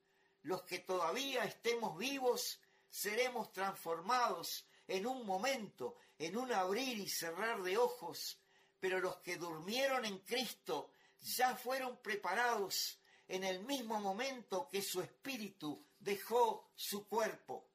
Los 0.41 0.63
que 0.63 0.79
todavía 0.79 1.43
estemos 1.43 1.97
vivos, 1.97 2.59
seremos 2.93 3.51
transformados 3.51 4.67
en 4.87 5.07
un 5.07 5.25
momento, 5.25 5.97
en 6.19 6.37
un 6.37 6.53
abrir 6.53 6.99
y 6.99 7.09
cerrar 7.09 7.63
de 7.63 7.75
ojos, 7.75 8.37
pero 8.79 8.99
los 8.99 9.15
que 9.17 9.37
durmieron 9.37 10.05
en 10.05 10.19
Cristo 10.19 10.91
ya 11.19 11.55
fueron 11.55 11.97
preparados 12.03 12.99
en 13.27 13.43
el 13.45 13.63
mismo 13.63 13.99
momento 13.99 14.69
que 14.69 14.83
su 14.83 15.01
espíritu 15.01 15.83
dejó 15.99 16.69
su 16.75 17.07
cuerpo. 17.07 17.65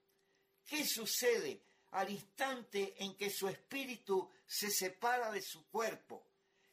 ¿Qué 0.64 0.86
sucede 0.86 1.62
al 1.90 2.10
instante 2.10 2.94
en 3.02 3.16
que 3.16 3.28
su 3.28 3.48
espíritu 3.48 4.30
se 4.46 4.70
separa 4.70 5.32
de 5.32 5.42
su 5.42 5.66
cuerpo? 5.66 6.22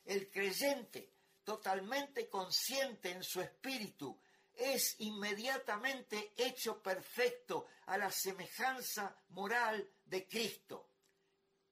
El 0.05 0.29
creyente, 0.29 1.09
totalmente 1.43 2.29
consciente 2.29 3.09
en 3.09 3.23
su 3.23 3.41
espíritu, 3.41 4.15
es 4.57 4.95
inmediatamente 4.99 6.33
hecho 6.37 6.81
perfecto 6.81 7.67
a 7.85 7.97
la 7.97 8.11
semejanza 8.11 9.15
moral 9.29 9.89
de 10.05 10.27
Cristo. 10.27 10.89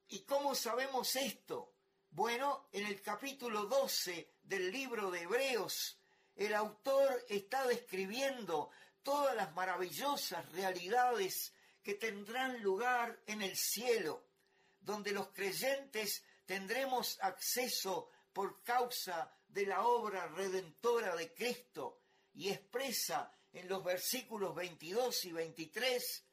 ¿Y 0.08 0.24
cómo 0.24 0.54
sabemos 0.54 1.16
esto? 1.16 1.74
Bueno, 2.10 2.68
en 2.72 2.86
el 2.86 3.02
capítulo 3.02 3.66
12 3.66 4.34
del 4.42 4.70
libro 4.70 5.10
de 5.10 5.22
Hebreos, 5.22 5.98
el 6.36 6.54
autor 6.54 7.24
está 7.28 7.66
describiendo 7.66 8.70
todas 9.02 9.34
las 9.34 9.52
maravillosas 9.54 10.50
realidades 10.52 11.52
que 11.82 11.94
tendrán 11.94 12.62
lugar 12.62 13.20
en 13.26 13.42
el 13.42 13.56
cielo, 13.56 14.28
donde 14.80 15.12
los 15.12 15.28
creyentes 15.28 16.24
tendremos 16.46 17.18
acceso 17.20 18.10
por 18.32 18.62
causa 18.62 19.30
de 19.48 19.66
la 19.66 19.86
obra 19.86 20.26
redentora 20.28 21.14
de 21.16 21.32
Cristo 21.32 22.03
y 22.34 22.50
expresa 22.50 23.32
en 23.52 23.68
los 23.68 23.82
versículos 23.84 24.54
22 24.54 25.24
y 25.26 25.32
23, 25.32 26.24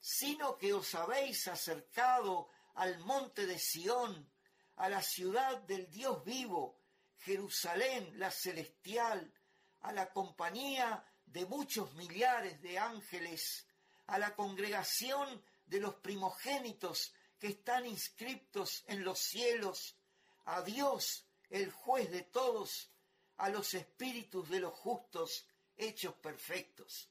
sino 0.00 0.56
que 0.56 0.72
os 0.72 0.94
habéis 0.94 1.48
acercado 1.48 2.48
al 2.74 2.98
monte 3.00 3.46
de 3.46 3.58
Sión, 3.58 4.30
a 4.76 4.88
la 4.88 5.02
ciudad 5.02 5.58
del 5.62 5.90
Dios 5.90 6.24
vivo, 6.24 6.78
Jerusalén 7.18 8.18
la 8.18 8.30
celestial, 8.30 9.32
a 9.80 9.92
la 9.92 10.12
compañía 10.12 11.04
de 11.26 11.44
muchos 11.46 11.92
millares 11.94 12.60
de 12.62 12.78
ángeles, 12.78 13.66
a 14.06 14.18
la 14.18 14.34
congregación 14.34 15.42
de 15.66 15.80
los 15.80 15.96
primogénitos 15.96 17.12
que 17.38 17.48
están 17.48 17.86
inscriptos 17.86 18.84
en 18.86 19.04
los 19.04 19.18
cielos, 19.18 19.96
a 20.44 20.62
Dios, 20.62 21.26
el 21.50 21.70
juez 21.70 22.10
de 22.10 22.22
todos, 22.22 22.90
a 23.38 23.48
los 23.48 23.74
espíritus 23.74 24.48
de 24.48 24.60
los 24.60 24.74
justos 24.74 25.46
hechos 25.76 26.14
perfectos. 26.14 27.08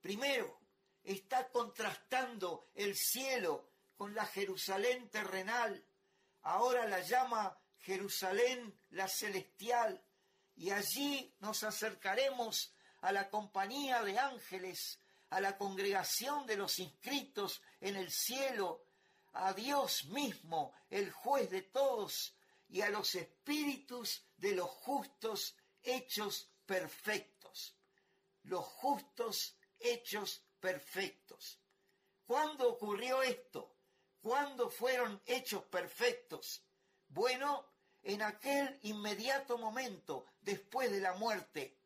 Primero, 0.00 0.60
está 1.02 1.48
contrastando 1.48 2.68
el 2.74 2.96
cielo 2.96 3.70
con 3.96 4.14
la 4.14 4.26
Jerusalén 4.26 5.08
terrenal, 5.10 5.84
ahora 6.42 6.86
la 6.86 7.00
llama 7.00 7.56
Jerusalén 7.80 8.78
la 8.90 9.08
celestial, 9.08 10.02
y 10.56 10.70
allí 10.70 11.34
nos 11.40 11.62
acercaremos 11.62 12.72
a 13.00 13.12
la 13.12 13.28
compañía 13.28 14.02
de 14.02 14.18
ángeles, 14.18 14.98
a 15.30 15.40
la 15.40 15.56
congregación 15.56 16.46
de 16.46 16.56
los 16.56 16.78
inscritos 16.78 17.60
en 17.80 17.96
el 17.96 18.10
cielo, 18.10 18.86
a 19.32 19.52
Dios 19.52 20.06
mismo, 20.06 20.72
el 20.90 21.10
juez 21.10 21.50
de 21.50 21.62
todos, 21.62 22.34
y 22.74 22.82
a 22.82 22.90
los 22.90 23.14
espíritus 23.14 24.24
de 24.36 24.50
los 24.56 24.68
justos 24.68 25.54
hechos 25.80 26.50
perfectos. 26.66 27.76
Los 28.42 28.64
justos 28.64 29.54
hechos 29.78 30.42
perfectos. 30.58 31.60
¿Cuándo 32.26 32.68
ocurrió 32.68 33.22
esto? 33.22 33.76
¿Cuándo 34.20 34.70
fueron 34.70 35.22
hechos 35.24 35.62
perfectos? 35.66 36.64
Bueno, 37.06 37.64
en 38.02 38.22
aquel 38.22 38.76
inmediato 38.82 39.56
momento 39.56 40.26
después 40.40 40.90
de 40.90 41.00
la 41.00 41.12
muerte, 41.12 41.78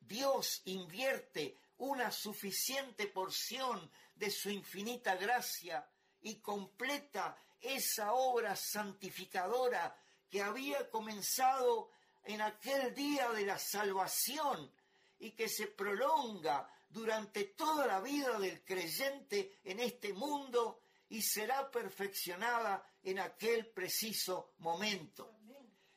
Dios 0.00 0.62
invierte 0.64 1.58
una 1.76 2.10
suficiente 2.10 3.06
porción 3.06 3.90
de 4.14 4.30
su 4.30 4.48
infinita 4.48 5.14
gracia 5.14 5.86
y 6.22 6.36
completa 6.36 7.36
esa 7.60 8.14
obra 8.14 8.56
santificadora 8.56 9.94
que 10.32 10.40
había 10.40 10.88
comenzado 10.88 11.90
en 12.24 12.40
aquel 12.40 12.94
día 12.94 13.30
de 13.32 13.44
la 13.44 13.58
salvación 13.58 14.72
y 15.18 15.32
que 15.32 15.46
se 15.46 15.66
prolonga 15.66 16.66
durante 16.88 17.44
toda 17.44 17.86
la 17.86 18.00
vida 18.00 18.38
del 18.38 18.64
creyente 18.64 19.58
en 19.62 19.80
este 19.80 20.14
mundo 20.14 20.84
y 21.10 21.20
será 21.20 21.70
perfeccionada 21.70 22.82
en 23.02 23.18
aquel 23.18 23.66
preciso 23.66 24.54
momento. 24.60 25.38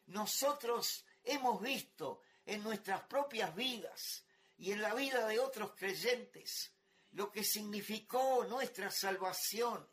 Nosotros 0.08 1.06
hemos 1.24 1.62
visto 1.62 2.20
en 2.46 2.62
nuestras 2.62 3.04
propias 3.04 3.56
vidas 3.56 4.26
y 4.58 4.74
en 4.74 4.82
la 4.82 4.94
vida 4.94 5.28
de 5.28 5.40
otros 5.40 5.76
creyentes 5.76 6.74
lo 7.12 7.32
que 7.32 7.46
significó 7.46 8.44
nuestra 8.50 8.92
salvación, 8.92 9.90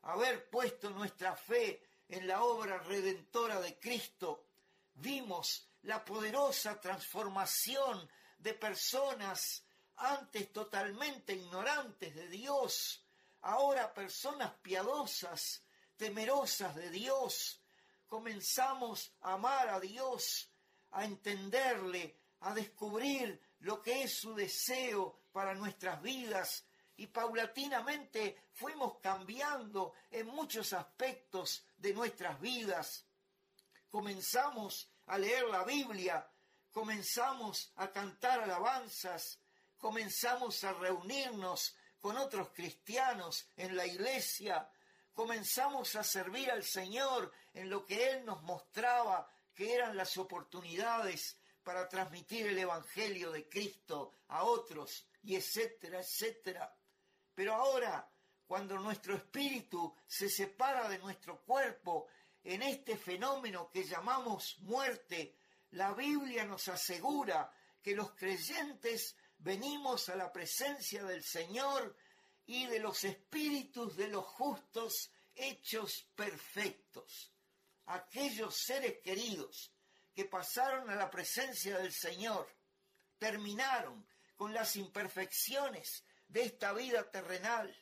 haber 0.00 0.48
puesto 0.48 0.88
nuestra 0.88 1.36
fe 1.36 1.82
en 2.14 2.28
la 2.28 2.44
obra 2.44 2.78
redentora 2.78 3.60
de 3.60 3.76
Cristo, 3.80 4.46
vimos 4.94 5.68
la 5.82 6.04
poderosa 6.04 6.80
transformación 6.80 8.08
de 8.38 8.54
personas 8.54 9.64
antes 9.96 10.52
totalmente 10.52 11.32
ignorantes 11.32 12.14
de 12.14 12.28
Dios, 12.28 13.04
ahora 13.40 13.92
personas 13.92 14.52
piadosas, 14.62 15.62
temerosas 15.96 16.76
de 16.76 16.88
Dios, 16.90 17.60
comenzamos 18.06 19.12
a 19.22 19.32
amar 19.32 19.68
a 19.68 19.80
Dios, 19.80 20.48
a 20.92 21.04
entenderle, 21.04 22.16
a 22.40 22.54
descubrir 22.54 23.40
lo 23.58 23.82
que 23.82 24.04
es 24.04 24.18
su 24.18 24.36
deseo 24.36 25.18
para 25.32 25.52
nuestras 25.54 26.00
vidas 26.00 26.64
y 26.96 27.06
paulatinamente 27.08 28.44
fuimos 28.52 28.98
cambiando 29.00 29.94
en 30.10 30.26
muchos 30.26 30.72
aspectos 30.72 31.64
de 31.76 31.92
nuestras 31.92 32.40
vidas. 32.40 33.06
Comenzamos 33.88 34.90
a 35.06 35.18
leer 35.18 35.44
la 35.44 35.64
Biblia, 35.64 36.28
comenzamos 36.70 37.72
a 37.76 37.90
cantar 37.90 38.40
alabanzas, 38.40 39.40
comenzamos 39.78 40.62
a 40.64 40.72
reunirnos 40.72 41.74
con 42.00 42.16
otros 42.16 42.50
cristianos 42.50 43.48
en 43.56 43.76
la 43.76 43.86
iglesia, 43.86 44.68
comenzamos 45.12 45.96
a 45.96 46.04
servir 46.04 46.50
al 46.50 46.64
Señor 46.64 47.32
en 47.52 47.70
lo 47.70 47.84
que 47.84 48.10
Él 48.10 48.24
nos 48.24 48.42
mostraba 48.42 49.28
que 49.54 49.72
eran 49.72 49.96
las 49.96 50.16
oportunidades 50.16 51.38
para 51.62 51.88
transmitir 51.88 52.46
el 52.48 52.58
Evangelio 52.58 53.32
de 53.32 53.48
Cristo 53.48 54.12
a 54.28 54.44
otros, 54.44 55.06
y 55.22 55.36
etcétera, 55.36 56.00
etcétera. 56.00 56.76
Pero 57.34 57.54
ahora, 57.54 58.08
cuando 58.46 58.78
nuestro 58.78 59.16
espíritu 59.16 59.94
se 60.06 60.28
separa 60.28 60.88
de 60.88 60.98
nuestro 60.98 61.40
cuerpo 61.42 62.08
en 62.42 62.62
este 62.62 62.96
fenómeno 62.96 63.70
que 63.70 63.84
llamamos 63.84 64.58
muerte, 64.60 65.36
la 65.72 65.92
Biblia 65.94 66.44
nos 66.44 66.68
asegura 66.68 67.52
que 67.82 67.94
los 67.94 68.12
creyentes 68.12 69.16
venimos 69.38 70.08
a 70.08 70.16
la 70.16 70.32
presencia 70.32 71.04
del 71.04 71.24
Señor 71.24 71.96
y 72.46 72.66
de 72.66 72.78
los 72.78 73.02
espíritus 73.04 73.96
de 73.96 74.08
los 74.08 74.24
justos 74.24 75.10
hechos 75.34 76.06
perfectos. 76.14 77.32
Aquellos 77.86 78.56
seres 78.56 78.98
queridos 79.02 79.72
que 80.14 80.26
pasaron 80.26 80.88
a 80.90 80.94
la 80.94 81.10
presencia 81.10 81.78
del 81.78 81.92
Señor 81.92 82.48
terminaron 83.18 84.06
con 84.36 84.52
las 84.52 84.76
imperfecciones 84.76 86.04
de 86.28 86.42
esta 86.42 86.72
vida 86.72 87.10
terrenal. 87.10 87.74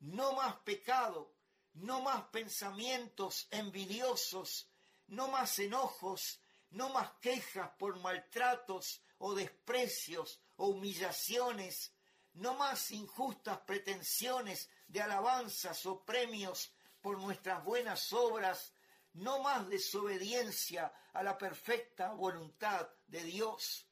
No 0.00 0.32
más 0.32 0.56
pecado, 0.60 1.34
no 1.74 2.02
más 2.02 2.24
pensamientos 2.24 3.46
envidiosos, 3.50 4.68
no 5.06 5.28
más 5.28 5.58
enojos, 5.58 6.40
no 6.70 6.88
más 6.90 7.12
quejas 7.20 7.70
por 7.78 7.98
maltratos 8.00 9.02
o 9.18 9.34
desprecios 9.34 10.40
o 10.56 10.68
humillaciones, 10.68 11.92
no 12.34 12.54
más 12.54 12.90
injustas 12.90 13.58
pretensiones 13.60 14.68
de 14.88 15.00
alabanzas 15.00 15.84
o 15.86 16.04
premios 16.04 16.72
por 17.00 17.18
nuestras 17.18 17.64
buenas 17.64 18.12
obras, 18.12 18.72
no 19.14 19.42
más 19.42 19.68
desobediencia 19.68 20.92
a 21.12 21.22
la 21.22 21.36
perfecta 21.36 22.12
voluntad 22.12 22.88
de 23.06 23.22
Dios. 23.24 23.86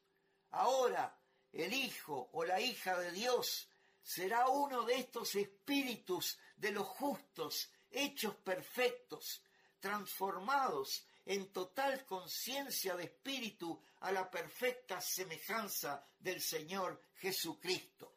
Ahora 0.51 1.15
el 1.51 1.73
Hijo 1.73 2.29
o 2.33 2.43
la 2.43 2.59
hija 2.59 2.97
de 2.97 3.11
Dios 3.11 3.69
será 4.01 4.47
uno 4.47 4.83
de 4.83 4.95
estos 4.95 5.35
espíritus 5.35 6.39
de 6.55 6.71
los 6.71 6.87
justos, 6.87 7.71
hechos 7.89 8.35
perfectos, 8.35 9.43
transformados 9.79 11.05
en 11.25 11.51
total 11.51 12.05
conciencia 12.05 12.95
de 12.95 13.05
espíritu 13.05 13.81
a 13.99 14.11
la 14.11 14.29
perfecta 14.29 14.99
semejanza 15.01 16.05
del 16.19 16.41
Señor 16.41 17.01
Jesucristo. 17.15 18.15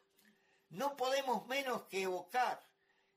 No 0.69 0.95
podemos 0.95 1.45
menos 1.47 1.83
que 1.83 2.03
evocar 2.03 2.61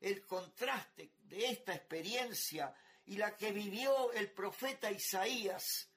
el 0.00 0.26
contraste 0.26 1.12
de 1.20 1.46
esta 1.46 1.74
experiencia 1.74 2.74
y 3.06 3.16
la 3.16 3.36
que 3.36 3.52
vivió 3.52 4.12
el 4.12 4.30
profeta 4.32 4.90
Isaías, 4.90 5.88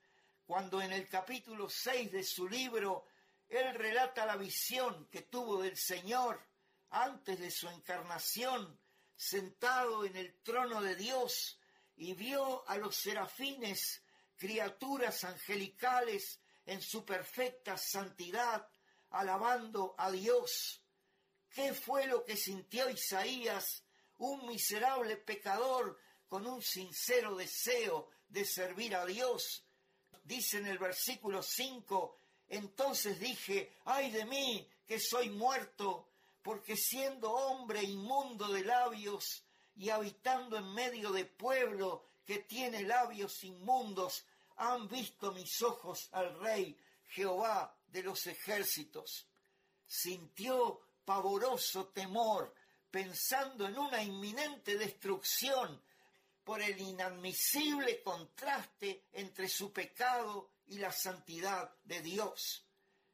cuando 0.46 0.82
en 0.82 0.94
el 0.94 1.08
capítulo 1.08 1.70
6 1.70 2.12
de 2.12 2.24
su 2.24 2.48
libro 2.48 3.06
él 3.50 3.76
relata 3.76 4.26
la 4.26 4.38
visión 4.38 5.08
que 5.12 5.24
tuvo 5.24 5.62
del 5.62 5.78
Señor 5.78 6.51
antes 6.92 7.40
de 7.40 7.50
su 7.50 7.68
encarnación, 7.70 8.80
sentado 9.16 10.06
en 10.06 10.16
el 10.16 10.34
trono 10.42 10.82
de 10.82 10.96
Dios, 10.96 11.58
y 11.96 12.14
vio 12.14 12.68
a 12.68 12.78
los 12.78 12.96
serafines, 12.96 14.04
criaturas 14.38 15.24
angelicales 15.24 16.40
en 16.66 16.82
su 16.82 17.06
perfecta 17.06 17.78
santidad, 17.78 18.68
alabando 19.12 19.96
a 19.98 20.12
Dios. 20.12 20.82
¿Qué 21.50 21.74
fue 21.74 22.08
lo 22.08 22.24
que 22.24 22.38
sintió 22.38 22.90
Isaías, 22.90 23.84
un 24.18 24.48
miserable 24.48 25.18
pecador 25.18 26.00
con 26.28 26.48
un 26.48 26.62
sincero 26.62 27.36
deseo 27.36 28.10
de 28.28 28.46
servir 28.46 28.96
a 28.96 29.06
Dios? 29.06 29.66
Dice 30.24 30.58
en 30.58 30.68
el 30.68 30.78
versículo 30.78 31.44
5, 31.44 32.18
entonces 32.48 33.20
dije, 33.20 33.78
ay 33.86 34.12
de 34.12 34.26
mí, 34.26 34.70
que 34.86 35.00
soy 35.00 35.30
muerto, 35.30 36.11
porque 36.42 36.76
siendo 36.76 37.32
hombre 37.32 37.84
inmundo 37.84 38.48
de 38.48 38.64
labios 38.64 39.44
y 39.76 39.90
habitando 39.90 40.58
en 40.58 40.74
medio 40.74 41.12
de 41.12 41.26
pueblo 41.26 42.06
que 42.26 42.40
tiene 42.40 42.84
labios 42.84 43.44
inmundos, 43.44 44.26
han 44.58 44.88
visto 44.88 45.32
mis 45.32 45.62
ojos 45.62 46.10
al 46.12 46.40
Rey 46.40 46.78
Jehová 47.08 47.76
de 47.88 48.04
los 48.04 48.28
ejércitos. 48.28 49.28
Sintió 49.86 50.82
pavoroso 51.04 51.88
temor, 51.88 52.54
pensando 52.90 53.68
en 53.68 53.78
una 53.78 54.02
inminente 54.02 54.78
destrucción 54.78 55.82
por 56.44 56.62
el 56.62 56.80
inadmisible 56.80 58.02
contraste 58.02 59.06
entre 59.14 59.48
su 59.48 59.72
pecado 59.72 60.50
y 60.68 60.78
la 60.78 60.92
santidad 60.92 61.74
de 61.84 62.02
Dios. 62.02 62.66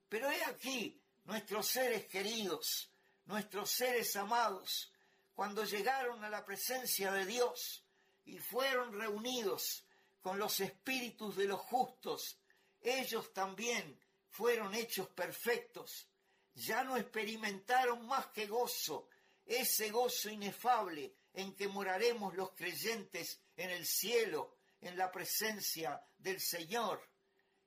Pero 0.09 0.29
he 0.31 0.43
aquí 0.43 0.99
nuestros 1.25 1.67
seres 1.67 2.05
queridos, 2.05 2.89
nuestros 3.27 3.71
seres 3.71 4.15
amados, 4.15 4.91
cuando 5.33 5.63
llegaron 5.65 6.23
a 6.23 6.29
la 6.29 6.43
presencia 6.43 7.11
de 7.11 7.25
Dios 7.25 7.83
y 8.25 8.39
fueron 8.39 8.97
reunidos 8.97 9.85
con 10.21 10.39
los 10.39 10.59
espíritus 10.61 11.35
de 11.35 11.45
los 11.45 11.59
justos, 11.59 12.39
ellos 12.81 13.33
también 13.33 13.99
fueron 14.29 14.73
hechos 14.73 15.09
perfectos, 15.09 16.07
ya 16.53 16.83
no 16.83 16.97
experimentaron 16.97 18.07
más 18.07 18.27
que 18.27 18.47
gozo, 18.47 19.09
ese 19.45 19.91
gozo 19.91 20.29
inefable 20.29 21.13
en 21.33 21.53
que 21.53 21.67
moraremos 21.67 22.33
los 22.33 22.51
creyentes 22.51 23.39
en 23.55 23.69
el 23.69 23.85
cielo, 23.85 24.55
en 24.81 24.97
la 24.97 25.11
presencia 25.11 26.01
del 26.17 26.39
Señor. 26.39 27.01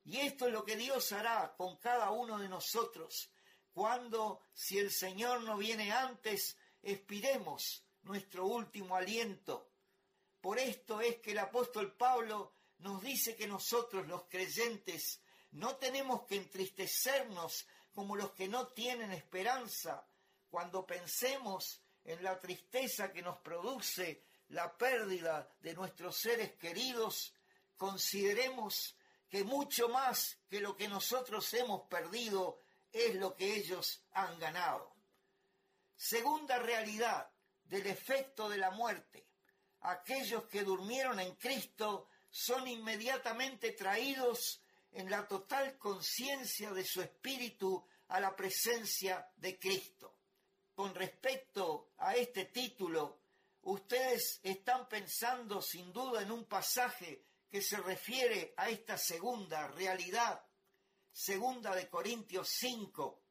Y 0.04 0.18
esto 0.18 0.46
es 0.46 0.52
lo 0.52 0.64
que 0.64 0.76
Dios 0.76 1.12
hará 1.12 1.54
con 1.56 1.76
cada 1.76 2.10
uno 2.10 2.38
de 2.38 2.48
nosotros 2.48 3.30
cuando, 3.72 4.42
si 4.52 4.78
el 4.78 4.90
Señor 4.90 5.42
no 5.42 5.56
viene 5.56 5.92
antes, 5.92 6.56
expiremos 6.82 7.84
nuestro 8.02 8.46
último 8.46 8.96
aliento. 8.96 9.70
Por 10.40 10.58
esto 10.58 11.00
es 11.00 11.16
que 11.16 11.32
el 11.32 11.38
apóstol 11.38 11.94
Pablo 11.96 12.54
nos 12.78 13.02
dice 13.02 13.36
que 13.36 13.46
nosotros 13.46 14.06
los 14.06 14.24
creyentes 14.24 15.20
no 15.52 15.76
tenemos 15.76 16.22
que 16.22 16.36
entristecernos 16.36 17.66
como 17.92 18.16
los 18.16 18.32
que 18.32 18.48
no 18.48 18.68
tienen 18.68 19.12
esperanza 19.12 20.06
cuando 20.48 20.86
pensemos 20.86 21.82
en 22.04 22.22
la 22.22 22.38
tristeza 22.38 23.12
que 23.12 23.22
nos 23.22 23.38
produce 23.38 24.24
la 24.48 24.76
pérdida 24.76 25.48
de 25.60 25.74
nuestros 25.74 26.16
seres 26.16 26.52
queridos, 26.56 27.34
consideremos 27.76 28.96
que 29.28 29.44
mucho 29.44 29.88
más 29.88 30.38
que 30.48 30.60
lo 30.60 30.76
que 30.76 30.88
nosotros 30.88 31.52
hemos 31.54 31.82
perdido 31.88 32.60
es 32.92 33.14
lo 33.14 33.36
que 33.36 33.54
ellos 33.56 34.04
han 34.12 34.38
ganado. 34.38 34.94
Segunda 35.96 36.58
realidad 36.58 37.30
del 37.64 37.86
efecto 37.86 38.48
de 38.48 38.58
la 38.58 38.70
muerte. 38.70 39.28
Aquellos 39.82 40.44
que 40.44 40.62
durmieron 40.62 41.20
en 41.20 41.34
Cristo 41.36 42.08
son 42.30 42.66
inmediatamente 42.68 43.72
traídos 43.72 44.62
en 44.92 45.10
la 45.10 45.26
total 45.26 45.78
conciencia 45.78 46.72
de 46.72 46.84
su 46.84 47.00
espíritu 47.00 47.86
a 48.08 48.20
la 48.20 48.34
presencia 48.34 49.30
de 49.36 49.58
Cristo. 49.58 50.16
Con 50.74 50.94
respecto 50.94 51.92
a 51.98 52.16
este 52.16 52.46
título, 52.46 53.20
ustedes 53.62 54.40
están 54.42 54.88
pensando 54.88 55.62
sin 55.62 55.92
duda 55.92 56.22
en 56.22 56.30
un 56.30 56.44
pasaje 56.46 57.24
que 57.50 57.62
se 57.62 57.76
refiere 57.78 58.54
a 58.56 58.68
esta 58.68 58.96
segunda 58.96 59.68
realidad 59.68 60.42
segunda 61.12 61.74
de 61.74 61.88
Corintios 61.88 62.48
5 62.58 63.22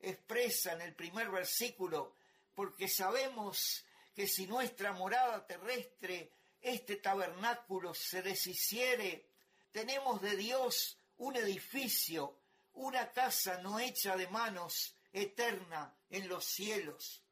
expresa 0.00 0.72
en 0.72 0.82
el 0.82 0.94
primer 0.94 1.30
versículo, 1.30 2.16
porque 2.54 2.88
sabemos 2.88 3.84
que 4.14 4.26
si 4.26 4.46
nuestra 4.46 4.92
morada 4.92 5.46
terrestre, 5.46 6.32
este 6.60 6.96
tabernáculo 6.96 7.94
se 7.94 8.22
deshiciere, 8.22 9.30
tenemos 9.70 10.20
de 10.20 10.36
Dios 10.36 10.98
un 11.18 11.36
edificio, 11.36 12.40
una 12.74 13.12
casa 13.12 13.58
no 13.58 13.78
hecha 13.78 14.16
de 14.16 14.28
manos, 14.28 14.96
eterna 15.12 15.96
en 16.10 16.28
los 16.28 16.44
cielos. 16.44 17.22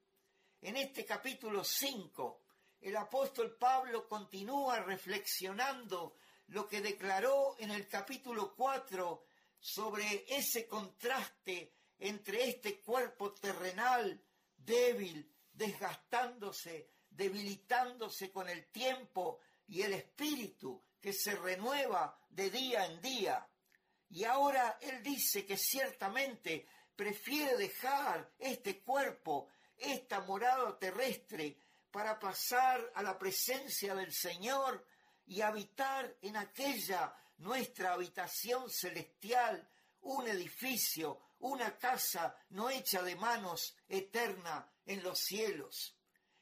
En 0.61 0.77
este 0.77 1.05
capítulo 1.05 1.65
5 1.65 2.47
el 2.81 2.97
apóstol 2.97 3.57
Pablo 3.57 4.07
continúa 4.07 4.81
reflexionando 4.81 6.17
lo 6.49 6.69
que 6.69 6.81
declaró 6.81 7.57
en 7.59 7.71
el 7.71 7.89
capítulo 7.89 8.55
4 8.55 9.26
sobre 9.67 10.25
ese 10.29 10.69
contraste 10.69 11.73
entre 11.99 12.51
este 12.51 12.81
cuerpo 12.81 13.35
terrenal 13.35 14.23
débil, 14.57 15.29
desgastándose, 15.53 16.93
debilitándose 17.11 18.31
con 18.31 18.49
el 18.49 18.71
tiempo 18.71 19.41
y 19.67 19.83
el 19.83 19.95
espíritu 19.95 20.81
que 21.01 21.13
se 21.13 21.35
renueva 21.35 22.17
de 22.29 22.49
día 22.49 22.87
en 22.87 23.01
día. 23.01 23.45
Y 24.11 24.23
ahora 24.23 24.79
él 24.81 25.03
dice 25.03 25.45
que 25.45 25.57
ciertamente 25.57 26.69
prefiere 26.95 27.57
dejar 27.57 28.35
este 28.39 28.83
cuerpo, 28.83 29.49
esta 29.77 30.21
morada 30.21 30.79
terrestre, 30.79 31.59
para 31.91 32.21
pasar 32.21 32.93
a 32.95 33.03
la 33.03 33.19
presencia 33.19 33.97
del 33.97 34.13
Señor 34.13 34.87
y 35.27 35.41
habitar 35.41 36.17
en 36.23 36.37
aquella 36.37 37.13
nuestra 37.39 37.93
habitación 37.93 38.71
celestial, 38.71 39.69
un 40.03 40.27
edificio, 40.29 41.21
una 41.41 41.77
casa 41.79 42.37
no 42.51 42.71
hecha 42.71 43.03
de 43.03 43.17
manos, 43.17 43.77
eterna 43.89 44.71
en 44.85 45.03
los 45.03 45.19
cielos. 45.19 45.97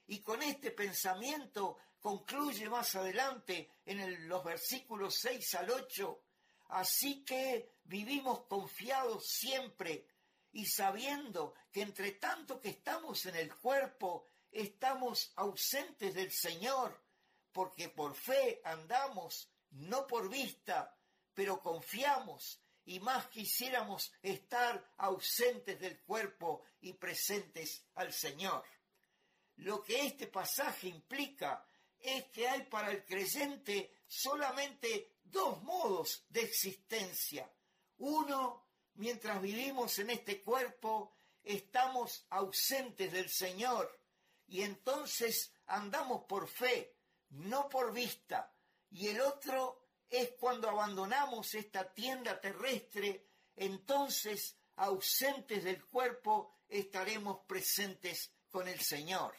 Y 0.07 0.20
con 0.20 0.42
este 0.42 0.70
pensamiento 0.70 1.78
concluye 1.98 2.68
más 2.68 2.94
adelante 2.94 3.70
en 3.87 4.28
los 4.28 4.44
versículos 4.44 5.18
6 5.20 5.54
al 5.54 5.70
8, 5.70 6.22
así 6.68 7.24
que 7.24 7.78
vivimos 7.85 8.44
confiados 8.46 9.26
siempre 9.26 10.07
y 10.52 10.66
sabiendo 10.66 11.54
que 11.72 11.83
entre 11.83 12.12
tanto 12.12 12.61
que 12.61 12.68
estamos 12.68 13.24
en 13.26 13.37
el 13.37 13.54
cuerpo, 13.54 14.28
estamos 14.50 15.33
ausentes 15.37 16.14
del 16.14 16.30
Señor, 16.30 17.02
porque 17.52 17.88
por 17.88 18.14
fe 18.14 18.61
andamos, 18.64 19.50
no 19.74 20.06
por 20.06 20.28
vista, 20.28 20.96
pero 21.34 21.60
confiamos 21.60 22.60
y 22.87 23.00
más 23.00 23.28
quisiéramos 23.28 24.12
estar 24.22 24.92
ausentes 24.98 25.80
del 25.80 26.00
cuerpo 26.02 26.62
y 26.80 26.92
presentes 26.92 27.87
al 27.94 28.12
Señor. 28.12 28.64
Lo 29.56 29.82
que 29.82 30.06
este 30.06 30.26
pasaje 30.26 30.88
implica 30.88 31.66
es 31.98 32.24
que 32.26 32.48
hay 32.48 32.64
para 32.64 32.90
el 32.90 33.04
creyente 33.04 33.94
solamente 34.06 35.16
dos 35.22 35.62
modos 35.62 36.24
de 36.28 36.42
existencia. 36.42 37.50
Uno, 37.98 38.66
mientras 38.94 39.40
vivimos 39.40 39.98
en 39.98 40.10
este 40.10 40.42
cuerpo, 40.42 41.14
estamos 41.42 42.26
ausentes 42.30 43.10
del 43.12 43.30
Señor 43.30 43.98
y 44.46 44.62
entonces 44.62 45.52
andamos 45.66 46.24
por 46.26 46.46
fe, 46.48 46.96
no 47.30 47.68
por 47.68 47.92
vista. 47.92 48.54
Y 48.94 49.09
el 49.09 49.20
otro 49.22 49.88
es 50.09 50.35
cuando 50.38 50.68
abandonamos 50.68 51.52
esta 51.54 51.92
tienda 51.92 52.40
terrestre, 52.40 53.26
entonces, 53.57 54.57
ausentes 54.76 55.64
del 55.64 55.85
cuerpo, 55.87 56.61
estaremos 56.68 57.40
presentes 57.44 58.30
con 58.48 58.68
el 58.68 58.80
Señor. 58.80 59.35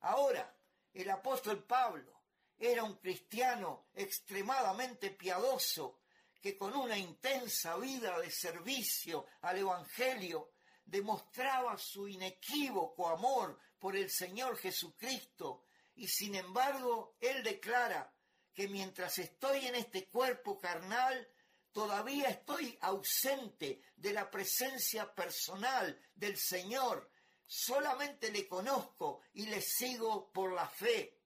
Ahora, 0.00 0.54
el 0.92 1.08
apóstol 1.08 1.64
Pablo 1.64 2.20
era 2.58 2.84
un 2.84 2.96
cristiano 2.96 3.86
extremadamente 3.94 5.10
piadoso, 5.12 6.00
que 6.38 6.58
con 6.58 6.76
una 6.76 6.98
intensa 6.98 7.76
vida 7.78 8.20
de 8.20 8.30
servicio 8.30 9.24
al 9.40 9.56
Evangelio 9.56 10.50
demostraba 10.84 11.78
su 11.78 12.08
inequívoco 12.08 13.08
amor 13.08 13.58
por 13.78 13.96
el 13.96 14.10
Señor 14.10 14.58
Jesucristo, 14.58 15.64
y 15.94 16.06
sin 16.08 16.34
embargo 16.34 17.16
él 17.20 17.42
declara 17.42 18.12
que 18.54 18.68
mientras 18.68 19.18
estoy 19.18 19.66
en 19.66 19.74
este 19.74 20.08
cuerpo 20.08 20.58
carnal, 20.58 21.28
todavía 21.72 22.28
estoy 22.28 22.76
ausente 22.80 23.82
de 23.96 24.12
la 24.12 24.30
presencia 24.30 25.14
personal 25.14 25.98
del 26.14 26.36
Señor. 26.36 27.10
Solamente 27.46 28.30
le 28.30 28.46
conozco 28.46 29.22
y 29.32 29.46
le 29.46 29.60
sigo 29.60 30.30
por 30.32 30.52
la 30.52 30.68
fe. 30.68 31.18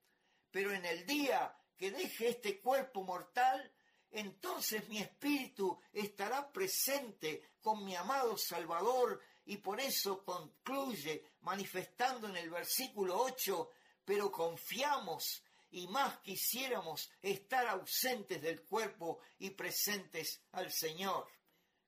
Pero 0.50 0.72
en 0.72 0.84
el 0.84 1.04
día 1.06 1.56
que 1.76 1.90
deje 1.90 2.28
este 2.28 2.60
cuerpo 2.60 3.02
mortal, 3.02 3.72
entonces 4.10 4.88
mi 4.88 4.98
espíritu 4.98 5.78
estará 5.92 6.50
presente 6.52 7.50
con 7.60 7.84
mi 7.84 7.94
amado 7.94 8.36
Salvador 8.38 9.20
y 9.44 9.58
por 9.58 9.80
eso 9.80 10.24
concluye 10.24 11.32
manifestando 11.40 12.28
en 12.28 12.36
el 12.36 12.50
versículo 12.50 13.20
8, 13.20 13.70
pero 14.04 14.30
confiamos 14.30 15.42
y 15.70 15.88
más 15.88 16.18
quisiéramos 16.18 17.10
estar 17.20 17.66
ausentes 17.66 18.40
del 18.40 18.62
cuerpo 18.62 19.20
y 19.38 19.50
presentes 19.50 20.42
al 20.52 20.72
Señor. 20.72 21.26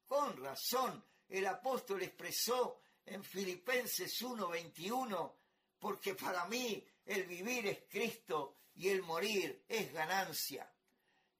Con 0.06 0.36
razón, 0.42 1.04
el 1.28 1.46
apóstol 1.46 2.02
expresó 2.02 2.80
en 3.04 3.22
Filipenses 3.22 4.20
1:21, 4.22 5.36
porque 5.78 6.14
para 6.14 6.46
mí 6.46 6.84
el 7.06 7.24
vivir 7.24 7.66
es 7.66 7.84
Cristo 7.88 8.56
y 8.74 8.88
el 8.88 9.02
morir 9.02 9.64
es 9.68 9.92
ganancia. 9.92 10.70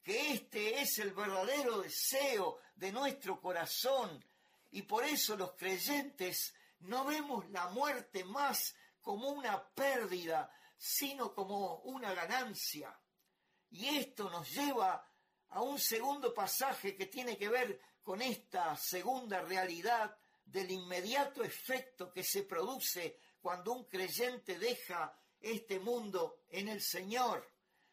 Que 0.02 0.32
este 0.32 0.80
es 0.80 0.98
el 0.98 1.12
verdadero 1.12 1.82
deseo 1.82 2.60
de 2.76 2.92
nuestro 2.92 3.40
corazón 3.40 4.24
y 4.70 4.82
por 4.82 5.04
eso 5.04 5.36
los 5.36 5.52
creyentes 5.52 6.54
no 6.80 7.04
vemos 7.04 7.48
la 7.50 7.68
muerte 7.68 8.24
más 8.24 8.74
como 9.00 9.30
una 9.30 9.66
pérdida, 9.70 10.50
sino 10.78 11.34
como 11.34 11.80
una 11.80 12.14
ganancia. 12.14 12.98
Y 13.70 13.98
esto 13.98 14.30
nos 14.30 14.50
lleva 14.50 15.04
a 15.50 15.62
un 15.62 15.78
segundo 15.78 16.32
pasaje 16.32 16.96
que 16.96 17.06
tiene 17.06 17.36
que 17.36 17.48
ver 17.48 17.80
con 18.02 18.22
esta 18.22 18.76
segunda 18.76 19.42
realidad 19.42 20.16
del 20.44 20.70
inmediato 20.70 21.42
efecto 21.42 22.10
que 22.10 22.22
se 22.22 22.44
produce 22.44 23.18
cuando 23.40 23.72
un 23.72 23.84
creyente 23.84 24.58
deja 24.58 25.14
este 25.40 25.78
mundo 25.78 26.42
en 26.48 26.68
el 26.68 26.80
Señor, 26.80 27.46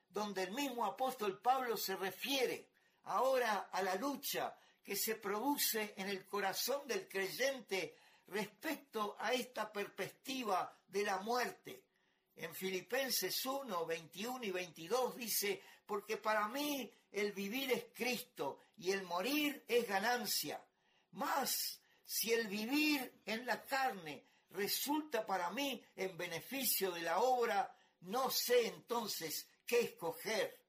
donde 0.08 0.44
el 0.44 0.52
mismo 0.52 0.86
apóstol 0.86 1.42
Pablo 1.42 1.76
se 1.76 1.96
refiere 1.96 2.70
ahora 3.04 3.70
a 3.72 3.82
la 3.84 3.96
lucha 3.96 4.58
que 4.84 4.96
se 4.96 5.16
produce 5.16 5.94
en 5.98 6.08
el 6.08 6.26
corazón 6.26 6.88
del 6.88 7.08
creyente 7.08 7.98
respecto 8.28 9.16
a 9.20 9.34
esta 9.34 9.72
perspectiva 9.72 10.78
de 10.88 11.04
la 11.04 11.20
muerte. 11.20 11.84
En 12.36 12.54
Filipenses 12.54 13.46
1, 13.46 13.86
21 13.86 14.44
y 14.44 14.52
22 14.52 15.16
dice, 15.16 15.62
porque 15.86 16.18
para 16.18 16.48
mí 16.50 16.92
el 17.12 17.32
vivir 17.32 17.72
es 17.72 17.86
Cristo 17.94 18.60
y 18.78 18.92
el 18.92 19.04
morir 19.04 19.64
es 19.68 19.88
ganancia. 19.88 20.62
Mas 21.12 21.80
si 22.04 22.34
el 22.34 22.48
vivir 22.48 23.22
en 23.26 23.46
la 23.46 23.64
carne 23.64 24.26
resulta 24.50 25.26
para 25.26 25.50
mí 25.50 25.82
en 25.96 26.18
beneficio 26.18 26.92
de 26.92 27.02
la 27.02 27.20
obra, 27.20 27.74
no 28.02 28.30
sé 28.30 28.68
entonces 28.68 29.48
qué 29.66 29.82
escoger. 29.82 30.60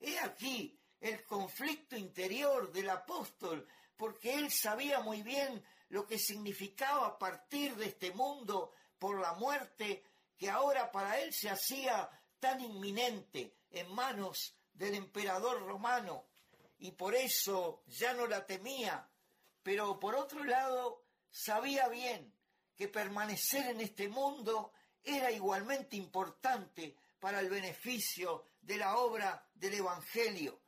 He 0.00 0.18
aquí 0.18 0.78
el 1.00 1.24
conflicto 1.24 1.96
interior 1.96 2.72
del 2.72 2.90
apóstol, 2.90 3.66
porque 3.96 4.34
él 4.34 4.50
sabía 4.50 5.00
muy 5.00 5.22
bien 5.22 5.64
lo 5.90 6.06
que 6.06 6.18
significaba 6.18 7.18
partir 7.18 7.76
de 7.76 7.86
este 7.86 8.10
mundo 8.12 8.72
por 8.98 9.20
la 9.20 9.34
muerte 9.34 10.02
que 10.36 10.50
ahora 10.50 10.90
para 10.90 11.20
él 11.20 11.32
se 11.32 11.50
hacía 11.50 12.08
tan 12.38 12.60
inminente 12.60 13.56
en 13.70 13.92
manos 13.92 14.56
del 14.72 14.94
emperador 14.94 15.60
romano 15.62 16.26
y 16.78 16.92
por 16.92 17.14
eso 17.14 17.82
ya 17.86 18.12
no 18.12 18.26
la 18.26 18.44
temía, 18.46 19.08
pero 19.62 19.98
por 19.98 20.14
otro 20.14 20.44
lado 20.44 21.04
sabía 21.30 21.88
bien 21.88 22.34
que 22.76 22.88
permanecer 22.88 23.66
en 23.66 23.80
este 23.80 24.08
mundo 24.08 24.72
era 25.02 25.30
igualmente 25.30 25.96
importante 25.96 26.96
para 27.20 27.40
el 27.40 27.48
beneficio 27.48 28.48
de 28.60 28.76
la 28.76 28.96
obra 28.96 29.48
del 29.54 29.74
Evangelio, 29.74 30.60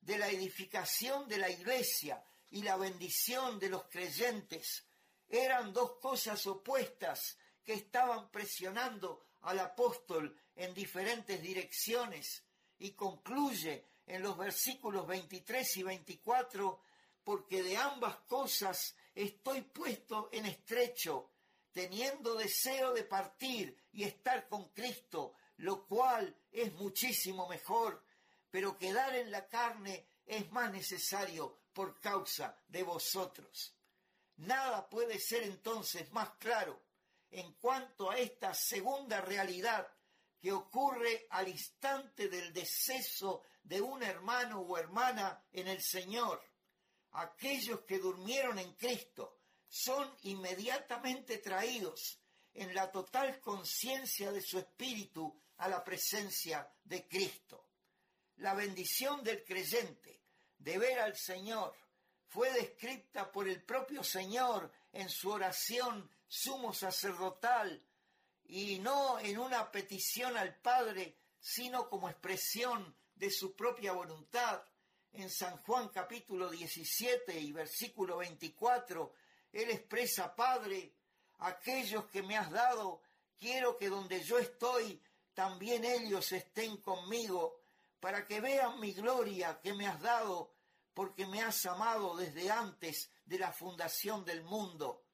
de 0.00 0.18
la 0.18 0.28
edificación 0.28 1.28
de 1.28 1.38
la 1.38 1.48
iglesia 1.48 2.22
y 2.50 2.62
la 2.62 2.76
bendición 2.76 3.58
de 3.58 3.70
los 3.70 3.84
creyentes. 3.84 4.84
Eran 5.28 5.72
dos 5.72 5.98
cosas 6.00 6.46
opuestas 6.46 7.38
que 7.64 7.74
estaban 7.74 8.30
presionando 8.30 9.24
al 9.42 9.58
apóstol 9.60 10.36
en 10.56 10.74
diferentes 10.74 11.40
direcciones 11.40 12.44
y 12.78 12.92
concluye 12.92 13.86
en 14.06 14.22
los 14.22 14.36
versículos 14.36 15.06
23 15.06 15.76
y 15.78 15.82
24, 15.82 16.80
porque 17.24 17.62
de 17.62 17.76
ambas 17.76 18.16
cosas 18.26 18.96
estoy 19.14 19.62
puesto 19.62 20.28
en 20.32 20.46
estrecho, 20.46 21.30
teniendo 21.72 22.34
deseo 22.34 22.92
de 22.92 23.04
partir 23.04 23.76
y 23.92 24.04
estar 24.04 24.48
con 24.48 24.68
Cristo, 24.70 25.34
lo 25.58 25.86
cual 25.86 26.36
es 26.50 26.72
muchísimo 26.74 27.48
mejor, 27.48 28.04
pero 28.50 28.76
quedar 28.76 29.14
en 29.14 29.30
la 29.30 29.46
carne 29.48 30.06
es 30.26 30.50
más 30.50 30.72
necesario 30.72 31.60
por 31.72 32.00
causa 32.00 32.56
de 32.68 32.82
vosotros. 32.82 33.74
Nada 34.36 34.88
puede 34.88 35.18
ser 35.18 35.44
entonces 35.44 36.10
más 36.12 36.30
claro 36.38 36.91
en 37.32 37.54
cuanto 37.54 38.10
a 38.10 38.18
esta 38.18 38.54
segunda 38.54 39.20
realidad 39.20 39.88
que 40.38 40.52
ocurre 40.52 41.26
al 41.30 41.48
instante 41.48 42.28
del 42.28 42.52
deceso 42.52 43.42
de 43.62 43.80
un 43.80 44.02
hermano 44.02 44.60
o 44.60 44.76
hermana 44.76 45.42
en 45.52 45.68
el 45.68 45.82
Señor. 45.82 46.42
Aquellos 47.12 47.82
que 47.82 47.98
durmieron 47.98 48.58
en 48.58 48.74
Cristo 48.74 49.38
son 49.68 50.14
inmediatamente 50.22 51.38
traídos 51.38 52.20
en 52.52 52.74
la 52.74 52.90
total 52.90 53.40
conciencia 53.40 54.30
de 54.30 54.42
su 54.42 54.58
espíritu 54.58 55.34
a 55.58 55.68
la 55.68 55.82
presencia 55.82 56.70
de 56.84 57.08
Cristo. 57.08 57.68
La 58.36 58.54
bendición 58.54 59.22
del 59.22 59.42
creyente 59.44 60.20
de 60.58 60.78
ver 60.78 60.98
al 61.00 61.16
Señor 61.16 61.74
fue 62.26 62.52
descrita 62.52 63.30
por 63.30 63.48
el 63.48 63.62
propio 63.62 64.02
Señor 64.02 64.70
en 64.92 65.08
su 65.08 65.30
oración 65.30 66.10
sumo 66.32 66.72
sacerdotal 66.72 67.84
y 68.44 68.78
no 68.78 69.18
en 69.18 69.38
una 69.38 69.70
petición 69.70 70.34
al 70.38 70.56
Padre, 70.56 71.18
sino 71.38 71.90
como 71.90 72.08
expresión 72.08 72.96
de 73.14 73.30
su 73.30 73.54
propia 73.54 73.92
voluntad. 73.92 74.62
En 75.12 75.28
San 75.28 75.58
Juan 75.58 75.90
capítulo 75.90 76.48
17 76.48 77.38
y 77.38 77.52
versículo 77.52 78.16
24, 78.16 79.12
Él 79.52 79.72
expresa, 79.72 80.34
Padre, 80.34 80.94
aquellos 81.40 82.06
que 82.06 82.22
me 82.22 82.38
has 82.38 82.50
dado, 82.50 83.02
quiero 83.38 83.76
que 83.76 83.90
donde 83.90 84.22
yo 84.22 84.38
estoy, 84.38 85.02
también 85.34 85.84
ellos 85.84 86.32
estén 86.32 86.78
conmigo, 86.78 87.60
para 88.00 88.26
que 88.26 88.40
vean 88.40 88.80
mi 88.80 88.94
gloria 88.94 89.60
que 89.60 89.74
me 89.74 89.86
has 89.86 90.00
dado, 90.00 90.54
porque 90.94 91.26
me 91.26 91.42
has 91.42 91.66
amado 91.66 92.16
desde 92.16 92.50
antes 92.50 93.10
de 93.26 93.38
la 93.38 93.52
fundación 93.52 94.24
del 94.24 94.42
mundo. 94.44 95.04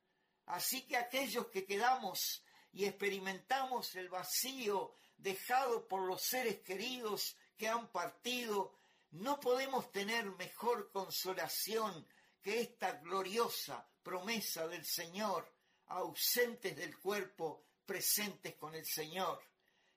Así 0.49 0.87
que 0.87 0.97
aquellos 0.97 1.49
que 1.49 1.67
quedamos 1.67 2.43
y 2.73 2.87
experimentamos 2.87 3.95
el 3.97 4.09
vacío 4.09 4.95
dejado 5.17 5.87
por 5.87 6.07
los 6.07 6.23
seres 6.23 6.61
queridos 6.61 7.37
que 7.57 7.69
han 7.69 7.89
partido, 7.89 8.79
no 9.11 9.39
podemos 9.41 9.93
tener 9.93 10.25
mejor 10.33 10.91
consolación 10.91 12.09
que 12.41 12.61
esta 12.61 12.93
gloriosa 12.93 13.87
promesa 14.03 14.67
del 14.69 14.87
Señor, 14.87 15.53
ausentes 15.89 16.75
del 16.75 16.99
cuerpo, 16.99 17.65
presentes 17.85 18.55
con 18.55 18.75
el 18.75 18.87
Señor. 18.87 19.43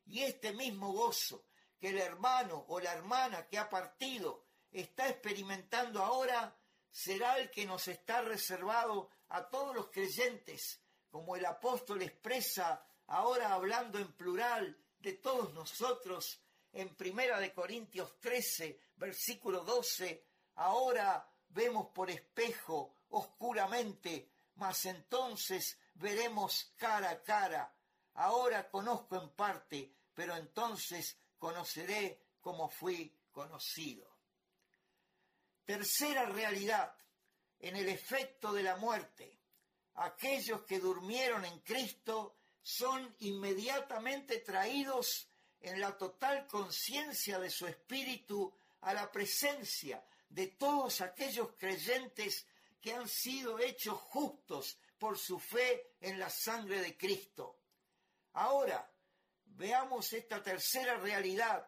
Y 0.08 0.24
este 0.24 0.52
mismo 0.52 0.92
gozo 0.92 1.46
que 1.80 1.90
el 1.90 1.98
hermano 2.00 2.66
o 2.68 2.80
la 2.82 2.92
hermana 2.92 3.48
que 3.48 3.58
ha 3.58 3.70
partido 3.70 4.44
está 4.70 5.08
experimentando 5.08 6.04
ahora 6.04 6.54
será 6.90 7.38
el 7.38 7.50
que 7.50 7.66
nos 7.66 7.88
está 7.88 8.22
reservado 8.22 9.10
a 9.32 9.50
todos 9.50 9.76
los 9.76 9.90
creyentes, 9.90 10.82
como 11.10 11.36
el 11.36 11.46
apóstol 11.46 12.02
expresa 12.02 12.86
ahora 13.08 13.54
hablando 13.54 14.00
en 14.00 14.12
plural 14.14 14.78
de 15.00 15.14
todos 15.14 15.54
nosotros 15.54 16.42
en 16.74 16.96
Primera 16.96 17.40
de 17.40 17.54
Corintios 17.54 18.20
13, 18.20 18.80
versículo 18.96 19.64
12, 19.64 20.26
ahora 20.56 21.30
vemos 21.50 21.88
por 21.88 22.10
espejo 22.10 22.96
oscuramente, 23.10 24.32
mas 24.56 24.86
entonces 24.86 25.78
veremos 25.96 26.74
cara 26.78 27.10
a 27.10 27.22
cara. 27.22 27.76
Ahora 28.14 28.70
conozco 28.70 29.16
en 29.16 29.30
parte, 29.32 29.94
pero 30.14 30.36
entonces 30.36 31.18
conoceré 31.38 32.22
como 32.40 32.70
fui 32.70 33.14
conocido. 33.32 34.10
Tercera 35.66 36.26
realidad, 36.26 36.94
en 37.62 37.76
el 37.76 37.88
efecto 37.90 38.52
de 38.52 38.64
la 38.64 38.76
muerte. 38.76 39.40
Aquellos 39.96 40.64
que 40.64 40.80
durmieron 40.80 41.46
en 41.46 41.60
Cristo 41.60 42.36
son 42.62 43.16
inmediatamente 43.20 44.40
traídos 44.40 45.28
en 45.62 45.80
la 45.80 45.98
total 45.98 46.48
conciencia 46.48 47.40
de 47.40 47.50
su 47.50 47.68
espíritu 47.68 48.52
a 48.82 48.94
la 48.94 49.12
presencia 49.12 50.04
de 50.30 50.48
todos 50.48 51.02
aquellos 51.02 51.50
creyentes 51.58 52.46
que 52.82 52.94
han 52.94 53.08
sido 53.08 53.60
hechos 53.60 54.00
justos 54.00 54.80
por 54.98 55.18
su 55.18 55.40
fe 55.40 55.94
en 56.00 56.18
la 56.18 56.30
sangre 56.30 56.82
de 56.82 56.98
Cristo. 56.98 57.58
Ahora, 58.34 58.90
veamos 59.46 60.14
esta 60.14 60.42
tercera 60.42 60.96
realidad. 60.98 61.68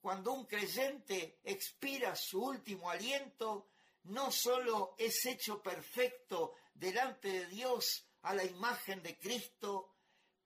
Cuando 0.00 0.32
un 0.32 0.46
creyente 0.46 1.38
expira 1.44 2.16
su 2.16 2.42
último 2.42 2.90
aliento, 2.90 3.68
no 4.04 4.30
sólo 4.30 4.94
es 4.98 5.24
hecho 5.26 5.62
perfecto 5.62 6.54
delante 6.74 7.28
de 7.28 7.46
Dios 7.46 8.06
a 8.22 8.34
la 8.34 8.44
imagen 8.44 9.02
de 9.02 9.18
Cristo, 9.18 9.94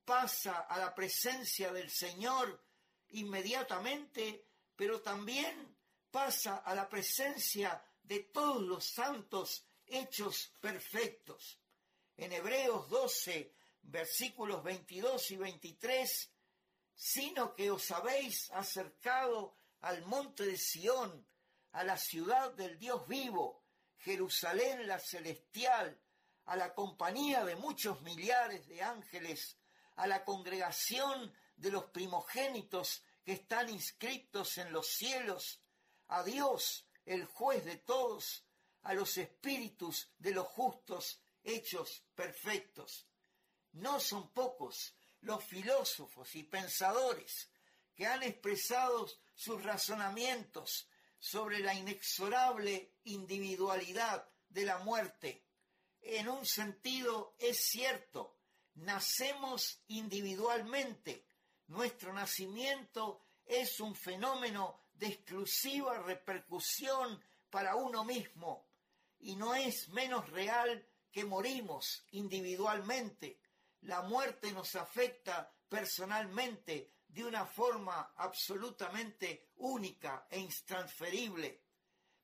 pasa 0.03 0.61
a 0.61 0.77
la 0.77 0.93
presencia 0.93 1.71
del 1.71 1.89
Señor 1.89 2.63
inmediatamente, 3.09 4.47
pero 4.75 5.01
también 5.01 5.75
pasa 6.11 6.57
a 6.57 6.75
la 6.75 6.87
presencia 6.87 7.83
de 8.03 8.19
todos 8.19 8.61
los 8.61 8.85
santos 8.85 9.65
hechos 9.87 10.53
perfectos. 10.59 11.59
En 12.17 12.31
Hebreos 12.31 12.89
12, 12.89 13.53
versículos 13.81 14.63
22 14.63 15.31
y 15.31 15.37
23, 15.37 16.31
sino 16.95 17.53
que 17.53 17.71
os 17.71 17.91
habéis 17.91 18.49
acercado 18.51 19.57
al 19.81 20.05
monte 20.05 20.45
de 20.45 20.57
Sión, 20.57 21.27
a 21.75 21.83
la 21.83 21.97
ciudad 21.97 22.53
del 22.53 22.79
Dios 22.79 23.05
vivo, 23.05 23.61
Jerusalén 23.97 24.87
la 24.87 24.97
celestial, 24.97 25.99
a 26.45 26.55
la 26.55 26.73
compañía 26.73 27.43
de 27.43 27.57
muchos 27.57 28.01
millares 28.01 28.65
de 28.69 28.81
ángeles, 28.81 29.57
a 29.97 30.07
la 30.07 30.23
congregación 30.23 31.35
de 31.57 31.71
los 31.71 31.83
primogénitos 31.85 33.03
que 33.25 33.33
están 33.33 33.69
inscritos 33.69 34.57
en 34.57 34.71
los 34.71 34.87
cielos, 34.87 35.59
a 36.07 36.23
Dios, 36.23 36.87
el 37.05 37.25
juez 37.25 37.65
de 37.65 37.75
todos, 37.75 38.45
a 38.83 38.93
los 38.93 39.17
espíritus 39.17 40.09
de 40.17 40.31
los 40.31 40.47
justos 40.47 41.19
hechos 41.43 42.05
perfectos. 42.15 43.05
No 43.73 43.99
son 43.99 44.31
pocos 44.31 44.93
los 45.19 45.43
filósofos 45.43 46.35
y 46.35 46.43
pensadores 46.43 47.49
que 47.93 48.07
han 48.07 48.23
expresado 48.23 49.09
sus 49.33 49.61
razonamientos 49.61 50.87
sobre 51.19 51.59
la 51.59 51.73
inexorable 51.73 52.95
individualidad 53.05 54.27
de 54.49 54.65
la 54.65 54.79
muerte. 54.79 55.45
En 56.01 56.29
un 56.29 56.45
sentido 56.45 57.35
es 57.39 57.57
cierto, 57.69 58.37
nacemos 58.75 59.81
individualmente. 59.87 61.27
Nuestro 61.67 62.13
nacimiento 62.13 63.25
es 63.45 63.79
un 63.79 63.95
fenómeno 63.95 64.81
de 64.93 65.07
exclusiva 65.07 65.99
repercusión 65.99 67.21
para 67.49 67.75
uno 67.75 68.03
mismo 68.03 68.67
y 69.19 69.35
no 69.35 69.55
es 69.55 69.89
menos 69.89 70.29
real 70.29 70.87
que 71.11 71.25
morimos 71.25 72.05
individualmente. 72.11 73.39
La 73.81 74.01
muerte 74.01 74.51
nos 74.51 74.75
afecta 74.75 75.53
personalmente 75.69 76.94
de 77.15 77.23
una 77.23 77.45
forma 77.45 78.11
absolutamente 78.17 79.51
única 79.59 80.27
e 80.29 80.37
intransferible. 80.37 81.61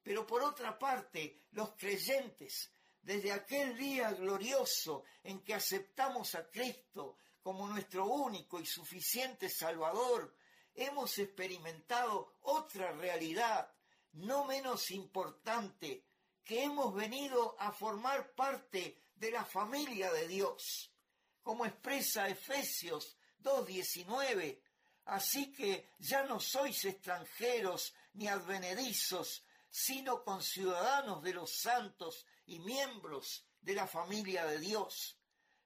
Pero 0.04 0.28
por 0.28 0.44
otra 0.44 0.78
parte, 0.78 1.46
los 1.52 1.72
creyentes, 1.78 2.70
desde 3.02 3.32
aquel 3.32 3.78
día 3.78 4.12
glorioso 4.12 5.06
en 5.24 5.46
que 5.46 5.54
aceptamos 5.54 6.36
a 6.36 6.50
Cristo 6.50 7.16
como 7.42 7.70
nuestro 7.70 8.06
único 8.06 8.60
y 8.60 8.66
suficiente 8.66 9.50
Salvador, 9.50 10.36
hemos 10.76 11.18
experimentado 11.20 12.36
otra 12.42 12.92
realidad 12.92 13.74
no 14.12 14.44
menos 14.44 14.92
importante, 14.92 16.06
que 16.44 16.64
hemos 16.66 16.94
venido 16.94 17.56
a 17.60 17.72
formar 17.72 18.34
parte 18.34 19.02
de 19.16 19.32
la 19.32 19.46
familia 19.46 20.12
de 20.12 20.28
Dios, 20.28 20.94
como 21.42 21.66
expresa 21.66 22.28
Efesios 22.28 23.16
2.19. 23.42 24.60
Así 25.06 25.52
que 25.52 25.94
ya 26.00 26.24
no 26.24 26.40
sois 26.40 26.86
extranjeros 26.86 27.94
ni 28.14 28.28
advenedizos, 28.28 29.44
sino 29.70 30.24
conciudadanos 30.24 31.24
de 31.24 31.34
los 31.34 31.56
santos 31.56 32.26
y 32.46 32.60
miembros 32.60 33.46
de 33.62 33.74
la 33.74 33.88
familia 33.88 34.46
de 34.46 34.60
Dios. 34.60 35.18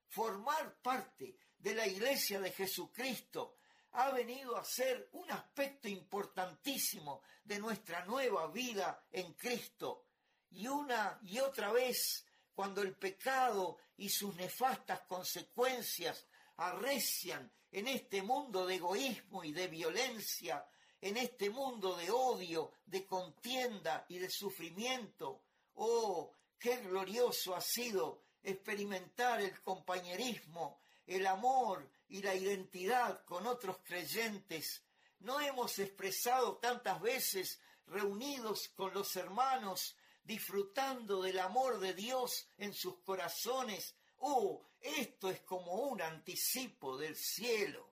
Formar 0.08 0.76
parte 0.82 1.38
de 1.58 1.76
la 1.76 1.88
iglesia 1.88 2.40
de 2.40 2.52
Jesucristo 2.52 3.58
ha 3.94 4.12
venido 4.12 4.58
a 4.58 4.64
ser 4.64 5.10
un 5.14 5.32
aspecto 5.32 5.88
importantísimo 5.88 7.24
de 7.44 7.60
nuestra 7.60 8.06
nueva 8.06 8.48
vida 8.48 9.06
en 9.12 9.34
Cristo. 9.34 10.08
Y 10.52 10.68
una 10.68 11.20
y 11.24 11.40
otra 11.40 11.72
vez, 11.72 12.26
cuando 12.54 12.82
el 12.82 12.96
pecado 12.96 13.78
y 13.98 14.10
sus 14.10 14.36
nefastas 14.36 15.02
consecuencias 15.02 16.26
arrecian 16.58 17.52
en 17.76 17.89
este 17.89 18.21
mundo 18.21 18.65
de 18.65 18.76
egoísmo 18.76 19.43
y 19.43 19.51
de 19.51 19.67
violencia, 19.67 20.65
en 21.01 21.17
este 21.17 21.49
mundo 21.49 21.97
de 21.97 22.09
odio, 22.09 22.71
de 22.86 23.05
contienda 23.05 24.05
y 24.07 24.17
de 24.17 24.30
sufrimiento. 24.30 25.41
Oh, 25.73 26.32
qué 26.57 26.78
glorioso 26.78 27.53
ha 27.53 27.59
sido 27.59 28.21
experimentar 28.41 29.41
el 29.41 29.61
compañerismo, 29.61 30.80
el 31.05 31.28
amor 31.28 31.91
y 32.07 32.21
la 32.21 32.34
identidad 32.34 33.26
con 33.26 33.45
otros 33.45 33.80
creyentes, 33.84 34.86
no 35.19 35.41
hemos 35.41 35.78
expresado 35.80 36.55
tantas 36.59 37.01
veces 37.01 37.59
reunidos 37.88 38.69
con 38.69 38.93
los 38.93 39.17
hermanos, 39.17 39.97
disfrutando 40.23 41.21
del 41.21 41.39
amor 41.39 41.80
de 41.82 41.93
Dios 41.93 42.47
en 42.57 42.73
sus 42.73 42.99
corazones. 42.99 43.95
Oh, 44.19 44.65
esto 44.86 45.30
es 45.30 45.42
como 45.42 45.74
un 45.74 46.02
anticipo 46.02 46.98
del 46.98 47.16
cielo. 47.16 47.92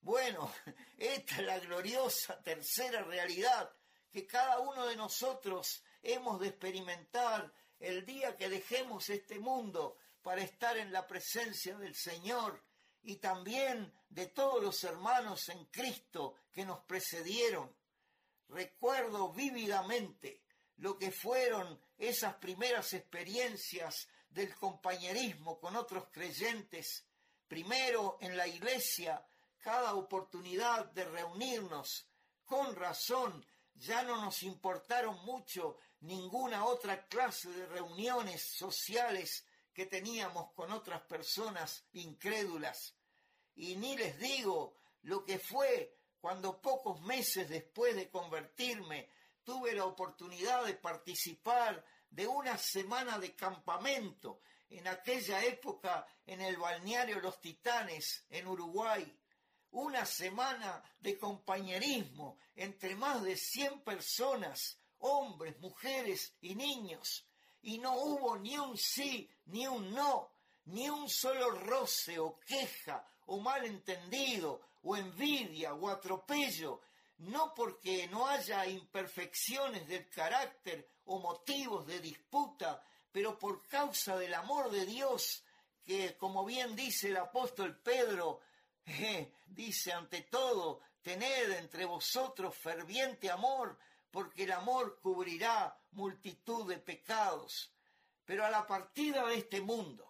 Bueno, 0.00 0.52
esta 0.96 1.36
es 1.36 1.42
la 1.42 1.58
gloriosa 1.58 2.42
tercera 2.42 3.02
realidad 3.02 3.70
que 4.10 4.26
cada 4.26 4.58
uno 4.60 4.86
de 4.86 4.96
nosotros 4.96 5.82
hemos 6.02 6.40
de 6.40 6.48
experimentar 6.48 7.52
el 7.78 8.06
día 8.06 8.36
que 8.36 8.48
dejemos 8.48 9.08
este 9.10 9.38
mundo 9.38 9.98
para 10.22 10.42
estar 10.42 10.76
en 10.78 10.92
la 10.92 11.06
presencia 11.06 11.76
del 11.76 11.94
Señor 11.94 12.64
y 13.02 13.16
también 13.16 13.92
de 14.08 14.26
todos 14.26 14.62
los 14.62 14.82
hermanos 14.84 15.48
en 15.50 15.66
Cristo 15.66 16.36
que 16.52 16.64
nos 16.64 16.80
precedieron. 16.80 17.74
Recuerdo 18.48 19.32
vívidamente 19.32 20.42
lo 20.78 20.96
que 20.96 21.10
fueron 21.10 21.80
esas 21.98 22.34
primeras 22.36 22.92
experiencias 22.94 24.08
del 24.28 24.54
compañerismo 24.54 25.58
con 25.58 25.76
otros 25.76 26.08
creyentes, 26.12 27.06
primero 27.46 28.18
en 28.20 28.36
la 28.36 28.46
iglesia, 28.46 29.24
cada 29.58 29.94
oportunidad 29.94 30.86
de 30.92 31.04
reunirnos. 31.04 32.06
Con 32.44 32.74
razón, 32.74 33.44
ya 33.74 34.02
no 34.02 34.22
nos 34.22 34.42
importaron 34.42 35.24
mucho 35.24 35.78
ninguna 36.00 36.64
otra 36.64 37.06
clase 37.06 37.50
de 37.50 37.66
reuniones 37.66 38.42
sociales 38.56 39.44
que 39.72 39.86
teníamos 39.86 40.52
con 40.52 40.72
otras 40.72 41.02
personas 41.02 41.84
incrédulas. 41.92 42.94
Y 43.54 43.76
ni 43.76 43.96
les 43.96 44.18
digo 44.18 44.76
lo 45.02 45.24
que 45.24 45.38
fue 45.38 45.96
cuando 46.20 46.60
pocos 46.60 47.00
meses 47.02 47.48
después 47.48 47.94
de 47.94 48.10
convertirme 48.10 49.08
tuve 49.44 49.72
la 49.74 49.84
oportunidad 49.84 50.64
de 50.66 50.74
participar 50.74 51.84
de 52.10 52.26
una 52.26 52.56
semana 52.58 53.18
de 53.18 53.34
campamento 53.34 54.40
en 54.70 54.86
aquella 54.88 55.42
época 55.44 56.06
en 56.26 56.40
el 56.40 56.56
balneario 56.56 57.20
Los 57.20 57.40
Titanes, 57.40 58.24
en 58.30 58.46
Uruguay. 58.46 59.16
Una 59.70 60.06
semana 60.06 60.82
de 61.00 61.18
compañerismo 61.18 62.38
entre 62.56 62.96
más 62.96 63.22
de 63.22 63.36
cien 63.36 63.80
personas, 63.82 64.78
hombres, 64.98 65.58
mujeres 65.60 66.34
y 66.40 66.54
niños 66.54 67.28
y 67.62 67.78
no 67.78 67.94
hubo 67.96 68.38
ni 68.38 68.56
un 68.58 68.76
sí 68.76 69.28
ni 69.46 69.66
un 69.66 69.92
no, 69.92 70.30
ni 70.66 70.88
un 70.88 71.08
solo 71.08 71.50
roce 71.50 72.18
o 72.18 72.38
queja 72.40 73.04
o 73.26 73.40
malentendido 73.40 74.60
o 74.82 74.96
envidia 74.96 75.74
o 75.74 75.88
atropello, 75.88 76.80
no 77.18 77.52
porque 77.54 78.06
no 78.08 78.26
haya 78.26 78.66
imperfecciones 78.66 79.86
del 79.88 80.08
carácter 80.08 80.88
o 81.08 81.18
motivos 81.18 81.86
de 81.86 82.00
disputa, 82.00 82.82
pero 83.10 83.38
por 83.38 83.66
causa 83.66 84.16
del 84.16 84.34
amor 84.34 84.70
de 84.70 84.86
Dios, 84.86 85.42
que 85.84 86.16
como 86.16 86.44
bien 86.44 86.76
dice 86.76 87.08
el 87.08 87.16
apóstol 87.16 87.78
Pedro, 87.78 88.40
eh, 88.84 89.32
dice 89.46 89.92
ante 89.92 90.22
todo, 90.22 90.80
tened 91.02 91.50
entre 91.52 91.84
vosotros 91.84 92.54
ferviente 92.54 93.30
amor, 93.30 93.78
porque 94.10 94.44
el 94.44 94.52
amor 94.52 95.00
cubrirá 95.00 95.78
multitud 95.92 96.68
de 96.68 96.78
pecados. 96.78 97.72
Pero 98.24 98.44
a 98.44 98.50
la 98.50 98.66
partida 98.66 99.26
de 99.26 99.36
este 99.36 99.60
mundo, 99.60 100.06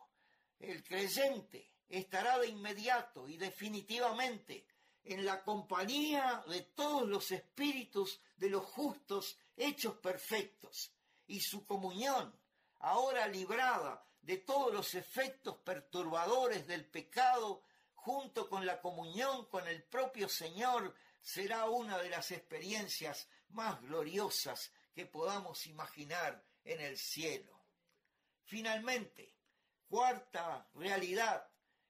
el 0.58 0.82
creyente 0.82 1.70
estará 1.88 2.38
de 2.38 2.48
inmediato 2.48 3.28
y 3.28 3.36
definitivamente 3.36 4.66
en 5.08 5.24
la 5.24 5.42
compañía 5.42 6.44
de 6.46 6.62
todos 6.62 7.08
los 7.08 7.30
espíritus 7.30 8.20
de 8.36 8.50
los 8.50 8.64
justos 8.64 9.38
hechos 9.56 9.96
perfectos, 9.96 10.92
y 11.26 11.40
su 11.40 11.66
comunión, 11.66 12.34
ahora 12.78 13.26
librada 13.28 14.04
de 14.22 14.38
todos 14.38 14.72
los 14.72 14.94
efectos 14.94 15.56
perturbadores 15.58 16.66
del 16.66 16.86
pecado, 16.86 17.62
junto 17.94 18.48
con 18.48 18.64
la 18.64 18.80
comunión 18.80 19.46
con 19.46 19.66
el 19.68 19.82
propio 19.82 20.28
Señor, 20.28 20.94
será 21.20 21.68
una 21.68 21.98
de 21.98 22.08
las 22.08 22.30
experiencias 22.30 23.28
más 23.50 23.80
gloriosas 23.82 24.72
que 24.94 25.06
podamos 25.06 25.66
imaginar 25.66 26.42
en 26.64 26.80
el 26.80 26.96
cielo. 26.96 27.60
Finalmente, 28.44 29.34
cuarta 29.88 30.68
realidad, 30.74 31.46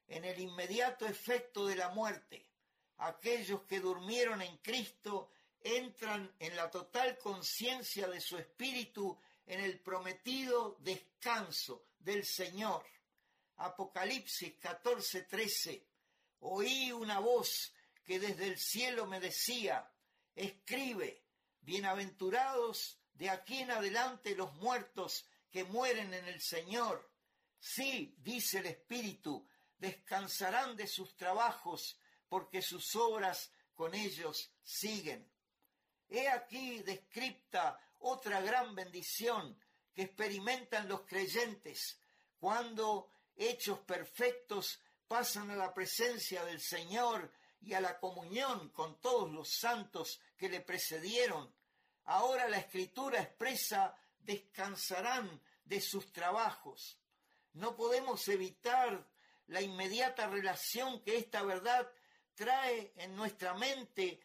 en 0.08 0.24
el 0.24 0.40
inmediato 0.40 1.06
efecto 1.06 1.66
de 1.66 1.76
la 1.76 1.90
muerte, 1.90 2.47
aquellos 2.98 3.62
que 3.62 3.80
durmieron 3.80 4.42
en 4.42 4.56
Cristo 4.58 5.30
entran 5.60 6.32
en 6.38 6.56
la 6.56 6.70
total 6.70 7.18
conciencia 7.18 8.08
de 8.08 8.20
su 8.20 8.38
espíritu 8.38 9.18
en 9.46 9.60
el 9.60 9.80
prometido 9.80 10.76
descanso 10.80 11.86
del 11.98 12.24
Señor. 12.24 12.84
Apocalipsis 13.56 14.54
14:13. 14.60 15.82
Oí 16.40 16.92
una 16.92 17.18
voz 17.18 17.72
que 18.04 18.20
desde 18.20 18.46
el 18.46 18.58
cielo 18.58 19.06
me 19.06 19.20
decía, 19.20 19.90
escribe, 20.34 21.24
bienaventurados 21.60 22.98
de 23.14 23.28
aquí 23.30 23.58
en 23.58 23.72
adelante 23.72 24.36
los 24.36 24.54
muertos 24.54 25.26
que 25.50 25.64
mueren 25.64 26.14
en 26.14 26.26
el 26.26 26.40
Señor. 26.40 27.10
Sí, 27.58 28.14
dice 28.18 28.60
el 28.60 28.66
Espíritu, 28.66 29.46
descansarán 29.76 30.76
de 30.76 30.86
sus 30.86 31.16
trabajos, 31.16 31.98
porque 32.28 32.62
sus 32.62 32.94
obras 32.96 33.50
con 33.74 33.94
ellos 33.94 34.50
siguen. 34.62 35.30
He 36.08 36.28
aquí 36.28 36.80
descripta 36.80 37.78
otra 37.98 38.40
gran 38.40 38.74
bendición 38.74 39.58
que 39.94 40.02
experimentan 40.02 40.88
los 40.88 41.02
creyentes 41.02 42.00
cuando, 42.38 43.10
hechos 43.36 43.80
perfectos, 43.80 44.80
pasan 45.06 45.50
a 45.50 45.56
la 45.56 45.74
presencia 45.74 46.44
del 46.44 46.60
Señor 46.60 47.32
y 47.60 47.74
a 47.74 47.80
la 47.80 47.98
comunión 47.98 48.70
con 48.70 49.00
todos 49.00 49.30
los 49.30 49.48
santos 49.48 50.20
que 50.36 50.48
le 50.48 50.60
precedieron. 50.60 51.52
Ahora 52.04 52.48
la 52.48 52.58
escritura 52.58 53.20
expresa 53.20 53.96
descansarán 54.20 55.42
de 55.64 55.80
sus 55.80 56.12
trabajos. 56.12 56.98
No 57.54 57.76
podemos 57.76 58.26
evitar 58.28 59.06
la 59.48 59.60
inmediata 59.60 60.26
relación 60.28 61.02
que 61.02 61.16
esta 61.16 61.42
verdad 61.42 61.90
trae 62.38 62.92
en 62.94 63.16
nuestra 63.16 63.52
mente 63.54 64.20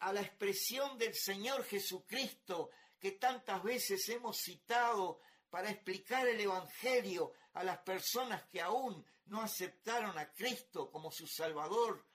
a 0.00 0.10
la 0.10 0.22
expresión 0.22 0.96
del 0.96 1.14
Señor 1.14 1.64
Jesucristo 1.64 2.70
que 2.98 3.12
tantas 3.12 3.62
veces 3.62 4.08
hemos 4.08 4.38
citado 4.38 5.20
para 5.50 5.70
explicar 5.70 6.26
el 6.26 6.40
Evangelio 6.40 7.34
a 7.52 7.62
las 7.62 7.78
personas 7.80 8.44
que 8.48 8.62
aún 8.62 9.04
no 9.26 9.42
aceptaron 9.42 10.16
a 10.18 10.32
Cristo 10.32 10.90
como 10.90 11.12
su 11.12 11.26
Salvador. 11.26 12.06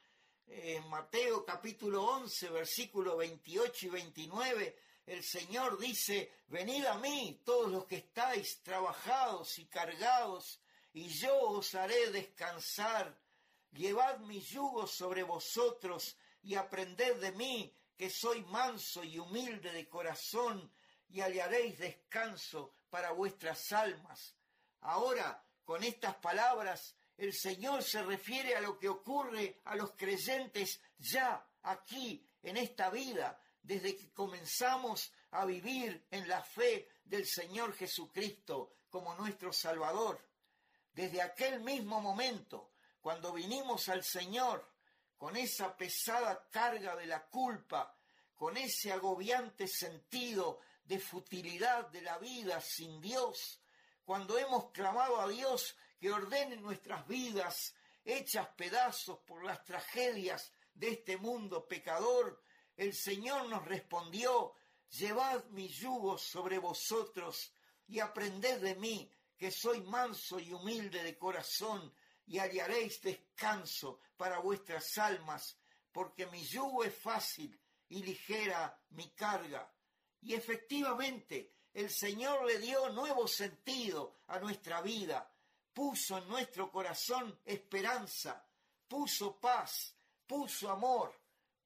En 0.47 0.89
Mateo 0.89 1.45
capítulo 1.45 2.03
11, 2.03 2.49
versículos 2.49 3.15
28 3.15 3.85
y 3.85 3.89
29, 3.89 4.77
el 5.05 5.23
Señor 5.23 5.77
dice, 5.77 6.31
venid 6.47 6.83
a 6.85 6.97
mí 6.97 7.41
todos 7.45 7.71
los 7.71 7.85
que 7.85 7.97
estáis 7.97 8.63
trabajados 8.63 9.59
y 9.59 9.67
cargados, 9.67 10.59
y 10.93 11.09
yo 11.09 11.39
os 11.41 11.75
haré 11.75 12.09
descansar. 12.09 13.22
Llevad 13.73 14.19
mi 14.19 14.39
yugo 14.39 14.85
sobre 14.87 15.23
vosotros 15.23 16.15
y 16.43 16.55
aprended 16.55 17.19
de 17.19 17.31
mí, 17.31 17.75
que 17.97 18.09
soy 18.09 18.43
manso 18.45 19.03
y 19.03 19.17
humilde 19.17 19.71
de 19.71 19.87
corazón, 19.89 20.71
y 21.09 21.21
hallaréis 21.21 21.77
descanso 21.79 22.75
para 22.89 23.11
vuestras 23.11 23.71
almas. 23.71 24.35
Ahora, 24.81 25.43
con 25.63 25.83
estas 25.83 26.15
palabras, 26.15 26.95
el 27.17 27.33
Señor 27.33 27.83
se 27.83 28.03
refiere 28.03 28.55
a 28.55 28.61
lo 28.61 28.77
que 28.77 28.89
ocurre 28.89 29.61
a 29.65 29.75
los 29.75 29.91
creyentes 29.93 30.81
ya 30.97 31.47
aquí, 31.63 32.27
en 32.41 32.57
esta 32.57 32.89
vida, 32.89 33.39
desde 33.61 33.95
que 33.95 34.11
comenzamos 34.11 35.11
a 35.31 35.45
vivir 35.45 36.05
en 36.11 36.27
la 36.27 36.43
fe 36.43 36.89
del 37.03 37.25
Señor 37.25 37.73
Jesucristo 37.73 38.73
como 38.89 39.15
nuestro 39.15 39.53
Salvador. 39.53 40.19
Desde 40.93 41.21
aquel 41.21 41.61
mismo 41.61 42.01
momento, 42.01 42.72
cuando 43.03 43.33
vinimos 43.33 43.89
al 43.89 44.01
Señor 44.01 44.65
con 45.17 45.35
esa 45.35 45.75
pesada 45.75 46.47
carga 46.49 46.95
de 46.95 47.05
la 47.05 47.25
culpa, 47.25 47.93
con 48.33 48.55
ese 48.55 48.93
agobiante 48.93 49.67
sentido 49.67 50.61
de 50.85 50.99
futilidad 50.99 51.89
de 51.89 52.01
la 52.01 52.17
vida 52.17 52.61
sin 52.61 53.01
Dios, 53.01 53.59
cuando 54.05 54.37
hemos 54.37 54.71
clamado 54.71 55.19
a 55.19 55.27
Dios 55.27 55.75
que 55.99 56.13
ordene 56.13 56.55
nuestras 56.55 57.05
vidas 57.05 57.75
hechas 58.05 58.47
pedazos 58.55 59.19
por 59.19 59.43
las 59.43 59.65
tragedias 59.65 60.53
de 60.73 60.91
este 60.91 61.17
mundo 61.17 61.67
pecador, 61.67 62.41
el 62.77 62.93
Señor 62.93 63.49
nos 63.49 63.65
respondió, 63.65 64.55
llevad 64.97 65.43
mi 65.49 65.67
yugo 65.67 66.17
sobre 66.17 66.57
vosotros 66.57 67.51
y 67.85 67.99
aprended 67.99 68.61
de 68.61 68.75
mí, 68.75 69.11
que 69.37 69.51
soy 69.51 69.81
manso 69.81 70.39
y 70.39 70.53
humilde 70.53 71.03
de 71.03 71.17
corazón, 71.17 71.93
y 72.25 72.39
hallaréis 72.39 73.01
descanso 73.01 73.99
para 74.17 74.39
vuestras 74.39 74.97
almas, 74.97 75.57
porque 75.91 76.25
mi 76.27 76.43
yugo 76.45 76.83
es 76.83 76.95
fácil 76.95 77.59
y 77.89 78.03
ligera 78.03 78.79
mi 78.91 79.09
carga. 79.11 79.71
Y 80.21 80.33
efectivamente, 80.33 81.53
el 81.73 81.89
Señor 81.89 82.45
le 82.45 82.59
dio 82.59 82.89
nuevo 82.89 83.27
sentido 83.27 84.19
a 84.27 84.39
nuestra 84.39 84.81
vida, 84.81 85.29
puso 85.73 86.17
en 86.17 86.27
nuestro 86.27 86.71
corazón 86.71 87.39
esperanza, 87.45 88.45
puso 88.87 89.39
paz, 89.39 89.95
puso 90.25 90.69
amor, 90.69 91.13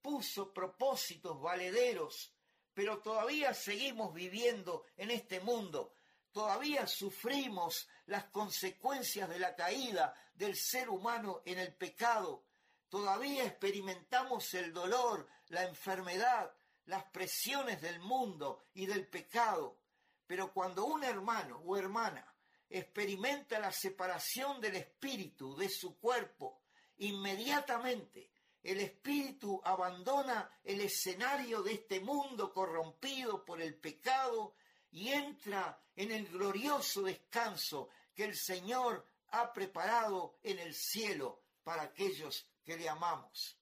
puso 0.02 0.52
propósitos 0.52 1.40
valederos, 1.40 2.32
pero 2.74 2.98
todavía 3.00 3.52
seguimos 3.54 4.14
viviendo 4.14 4.86
en 4.96 5.10
este 5.10 5.40
mundo, 5.40 5.92
todavía 6.32 6.86
sufrimos 6.86 7.88
las 8.08 8.24
consecuencias 8.24 9.28
de 9.28 9.38
la 9.38 9.54
caída 9.54 10.14
del 10.34 10.56
ser 10.56 10.88
humano 10.88 11.42
en 11.44 11.58
el 11.58 11.74
pecado, 11.74 12.44
todavía 12.88 13.44
experimentamos 13.44 14.54
el 14.54 14.72
dolor, 14.72 15.28
la 15.48 15.64
enfermedad, 15.64 16.50
las 16.86 17.04
presiones 17.04 17.82
del 17.82 18.00
mundo 18.00 18.64
y 18.72 18.86
del 18.86 19.06
pecado, 19.06 19.78
pero 20.26 20.52
cuando 20.54 20.86
un 20.86 21.04
hermano 21.04 21.62
o 21.66 21.76
hermana 21.76 22.24
experimenta 22.70 23.58
la 23.58 23.72
separación 23.72 24.58
del 24.60 24.76
espíritu 24.76 25.54
de 25.54 25.68
su 25.68 25.98
cuerpo, 25.98 26.62
inmediatamente 26.96 28.30
el 28.62 28.80
espíritu 28.80 29.60
abandona 29.62 30.50
el 30.64 30.80
escenario 30.80 31.62
de 31.62 31.74
este 31.74 32.00
mundo 32.00 32.54
corrompido 32.54 33.44
por 33.44 33.60
el 33.60 33.74
pecado 33.74 34.54
y 34.90 35.08
entra 35.08 35.78
en 35.94 36.12
el 36.12 36.26
glorioso 36.28 37.02
descanso 37.02 37.90
que 38.18 38.24
el 38.24 38.36
Señor 38.36 39.08
ha 39.28 39.52
preparado 39.52 40.40
en 40.42 40.58
el 40.58 40.74
cielo 40.74 41.44
para 41.62 41.82
aquellos 41.82 42.50
que 42.64 42.76
le 42.76 42.88
amamos. 42.88 43.60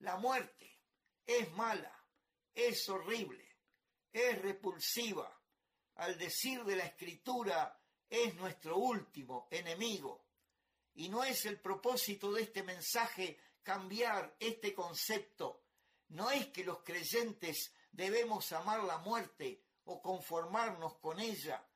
La 0.00 0.18
muerte 0.18 0.82
es 1.24 1.50
mala, 1.52 1.98
es 2.54 2.86
horrible, 2.90 3.56
es 4.12 4.42
repulsiva. 4.42 5.34
Al 5.94 6.18
decir 6.18 6.64
de 6.64 6.76
la 6.76 6.84
Escritura, 6.84 7.80
es 8.10 8.34
nuestro 8.34 8.76
último 8.76 9.48
enemigo. 9.50 10.26
Y 10.96 11.08
no 11.08 11.24
es 11.24 11.46
el 11.46 11.58
propósito 11.58 12.30
de 12.30 12.42
este 12.42 12.62
mensaje 12.62 13.40
cambiar 13.62 14.36
este 14.38 14.74
concepto. 14.74 15.64
No 16.08 16.30
es 16.30 16.48
que 16.48 16.62
los 16.62 16.82
creyentes 16.82 17.72
debemos 17.90 18.52
amar 18.52 18.84
la 18.84 18.98
muerte 18.98 19.64
o 19.84 20.02
conformarnos 20.02 20.98
con 20.98 21.18
ella, 21.20 21.66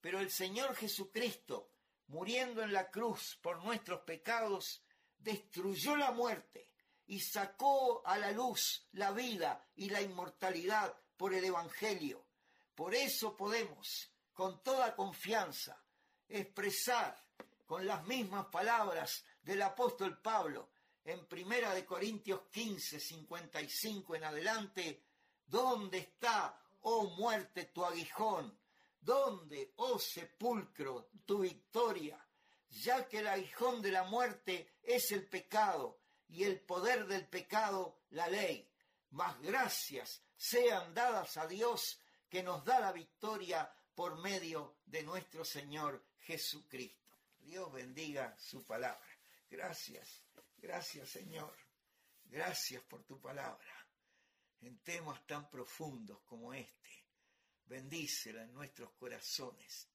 pero 0.00 0.20
el 0.20 0.30
Señor 0.30 0.74
Jesucristo, 0.76 1.70
muriendo 2.08 2.62
en 2.62 2.72
la 2.72 2.90
cruz 2.90 3.38
por 3.42 3.64
nuestros 3.64 4.00
pecados, 4.00 4.82
destruyó 5.18 5.96
la 5.96 6.12
muerte 6.12 6.70
y 7.06 7.20
sacó 7.20 8.06
a 8.06 8.18
la 8.18 8.32
luz 8.32 8.86
la 8.92 9.12
vida 9.12 9.68
y 9.74 9.90
la 9.90 10.02
inmortalidad 10.02 10.96
por 11.16 11.34
el 11.34 11.44
Evangelio. 11.44 12.26
Por 12.74 12.94
eso 12.94 13.36
podemos, 13.36 14.12
con 14.32 14.62
toda 14.62 14.94
confianza, 14.94 15.82
expresar 16.28 17.16
con 17.64 17.86
las 17.86 18.04
mismas 18.06 18.46
palabras 18.46 19.24
del 19.42 19.62
apóstol 19.62 20.20
Pablo 20.20 20.70
en 21.04 21.26
Primera 21.26 21.72
de 21.72 21.86
Corintios 21.86 22.42
15, 22.50 22.98
55 22.98 24.16
en 24.16 24.24
adelante, 24.24 25.04
¿dónde 25.46 25.98
está, 25.98 26.60
oh 26.80 27.10
muerte, 27.16 27.66
tu 27.66 27.84
aguijón? 27.84 28.58
¿Dónde, 29.06 29.72
oh 29.76 30.00
sepulcro, 30.00 31.10
tu 31.24 31.38
victoria? 31.38 32.18
Ya 32.70 33.06
que 33.06 33.20
el 33.20 33.28
aguijón 33.28 33.80
de 33.80 33.92
la 33.92 34.02
muerte 34.02 34.78
es 34.82 35.12
el 35.12 35.28
pecado 35.28 36.00
y 36.28 36.42
el 36.42 36.58
poder 36.58 37.06
del 37.06 37.24
pecado 37.28 38.00
la 38.10 38.26
ley. 38.26 38.68
Mas 39.10 39.40
gracias 39.40 40.22
sean 40.36 40.92
dadas 40.92 41.36
a 41.36 41.46
Dios 41.46 42.00
que 42.28 42.42
nos 42.42 42.64
da 42.64 42.80
la 42.80 42.90
victoria 42.90 43.72
por 43.94 44.18
medio 44.18 44.78
de 44.84 45.04
nuestro 45.04 45.44
Señor 45.44 46.04
Jesucristo. 46.22 47.16
Dios 47.38 47.72
bendiga 47.72 48.36
su 48.36 48.64
palabra. 48.64 49.06
Gracias, 49.48 50.24
gracias 50.56 51.10
Señor. 51.10 51.56
Gracias 52.24 52.82
por 52.82 53.04
tu 53.04 53.20
palabra. 53.20 53.86
En 54.62 54.78
temas 54.78 55.24
tan 55.28 55.48
profundos 55.48 56.18
como 56.22 56.52
este, 56.52 57.05
bendícela 57.66 58.42
en 58.42 58.52
nuestros 58.54 58.92
corazones. 58.92 59.88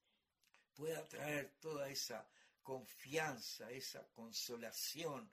Pueda 0.74 1.06
traer 1.06 1.56
toda 1.60 1.88
esa 1.88 2.28
confianza, 2.62 3.70
esa 3.70 4.06
consolación 4.12 5.30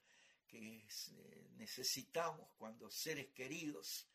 que 0.48 0.58
eh, 0.58 1.50
necesitamos 1.58 2.50
cuando 2.58 2.90
seres 2.90 3.28
queridos 3.34 4.08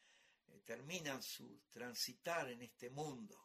eh, 0.49 0.61
terminan 0.64 1.22
su 1.22 1.62
transitar 1.70 2.51
en 2.51 2.62
este 2.62 2.91
mundo 2.91 3.45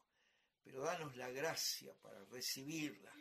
pero 0.70 0.84
danos 0.84 1.16
la 1.16 1.30
gracia 1.32 1.96
para 2.00 2.24
recibirla. 2.26 3.12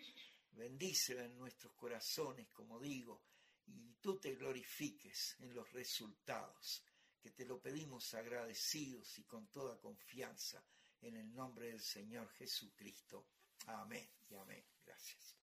Bendícela 0.51 1.25
en 1.25 1.39
nuestros 1.39 1.73
corazones, 1.73 2.49
como 2.49 2.79
digo, 2.79 3.23
y 3.67 3.95
tú 4.01 4.19
te 4.19 4.35
glorifiques 4.35 5.37
en 5.41 5.55
los 5.55 5.73
resultados, 5.73 6.83
que 7.19 7.31
te 7.31 7.47
lo 7.47 7.59
pedimos 7.59 8.13
agradecidos 8.13 9.19
y 9.19 9.25
con 9.25 9.47
toda 9.49 9.81
confianza, 9.81 10.63
en 11.03 11.17
el 11.17 11.35
nombre 11.35 11.69
del 11.69 11.81
Señor 11.81 12.29
Jesucristo. 12.31 13.27
Amén 13.67 14.09
y 14.29 14.35
amén. 14.35 14.65
Gracias. 14.85 15.37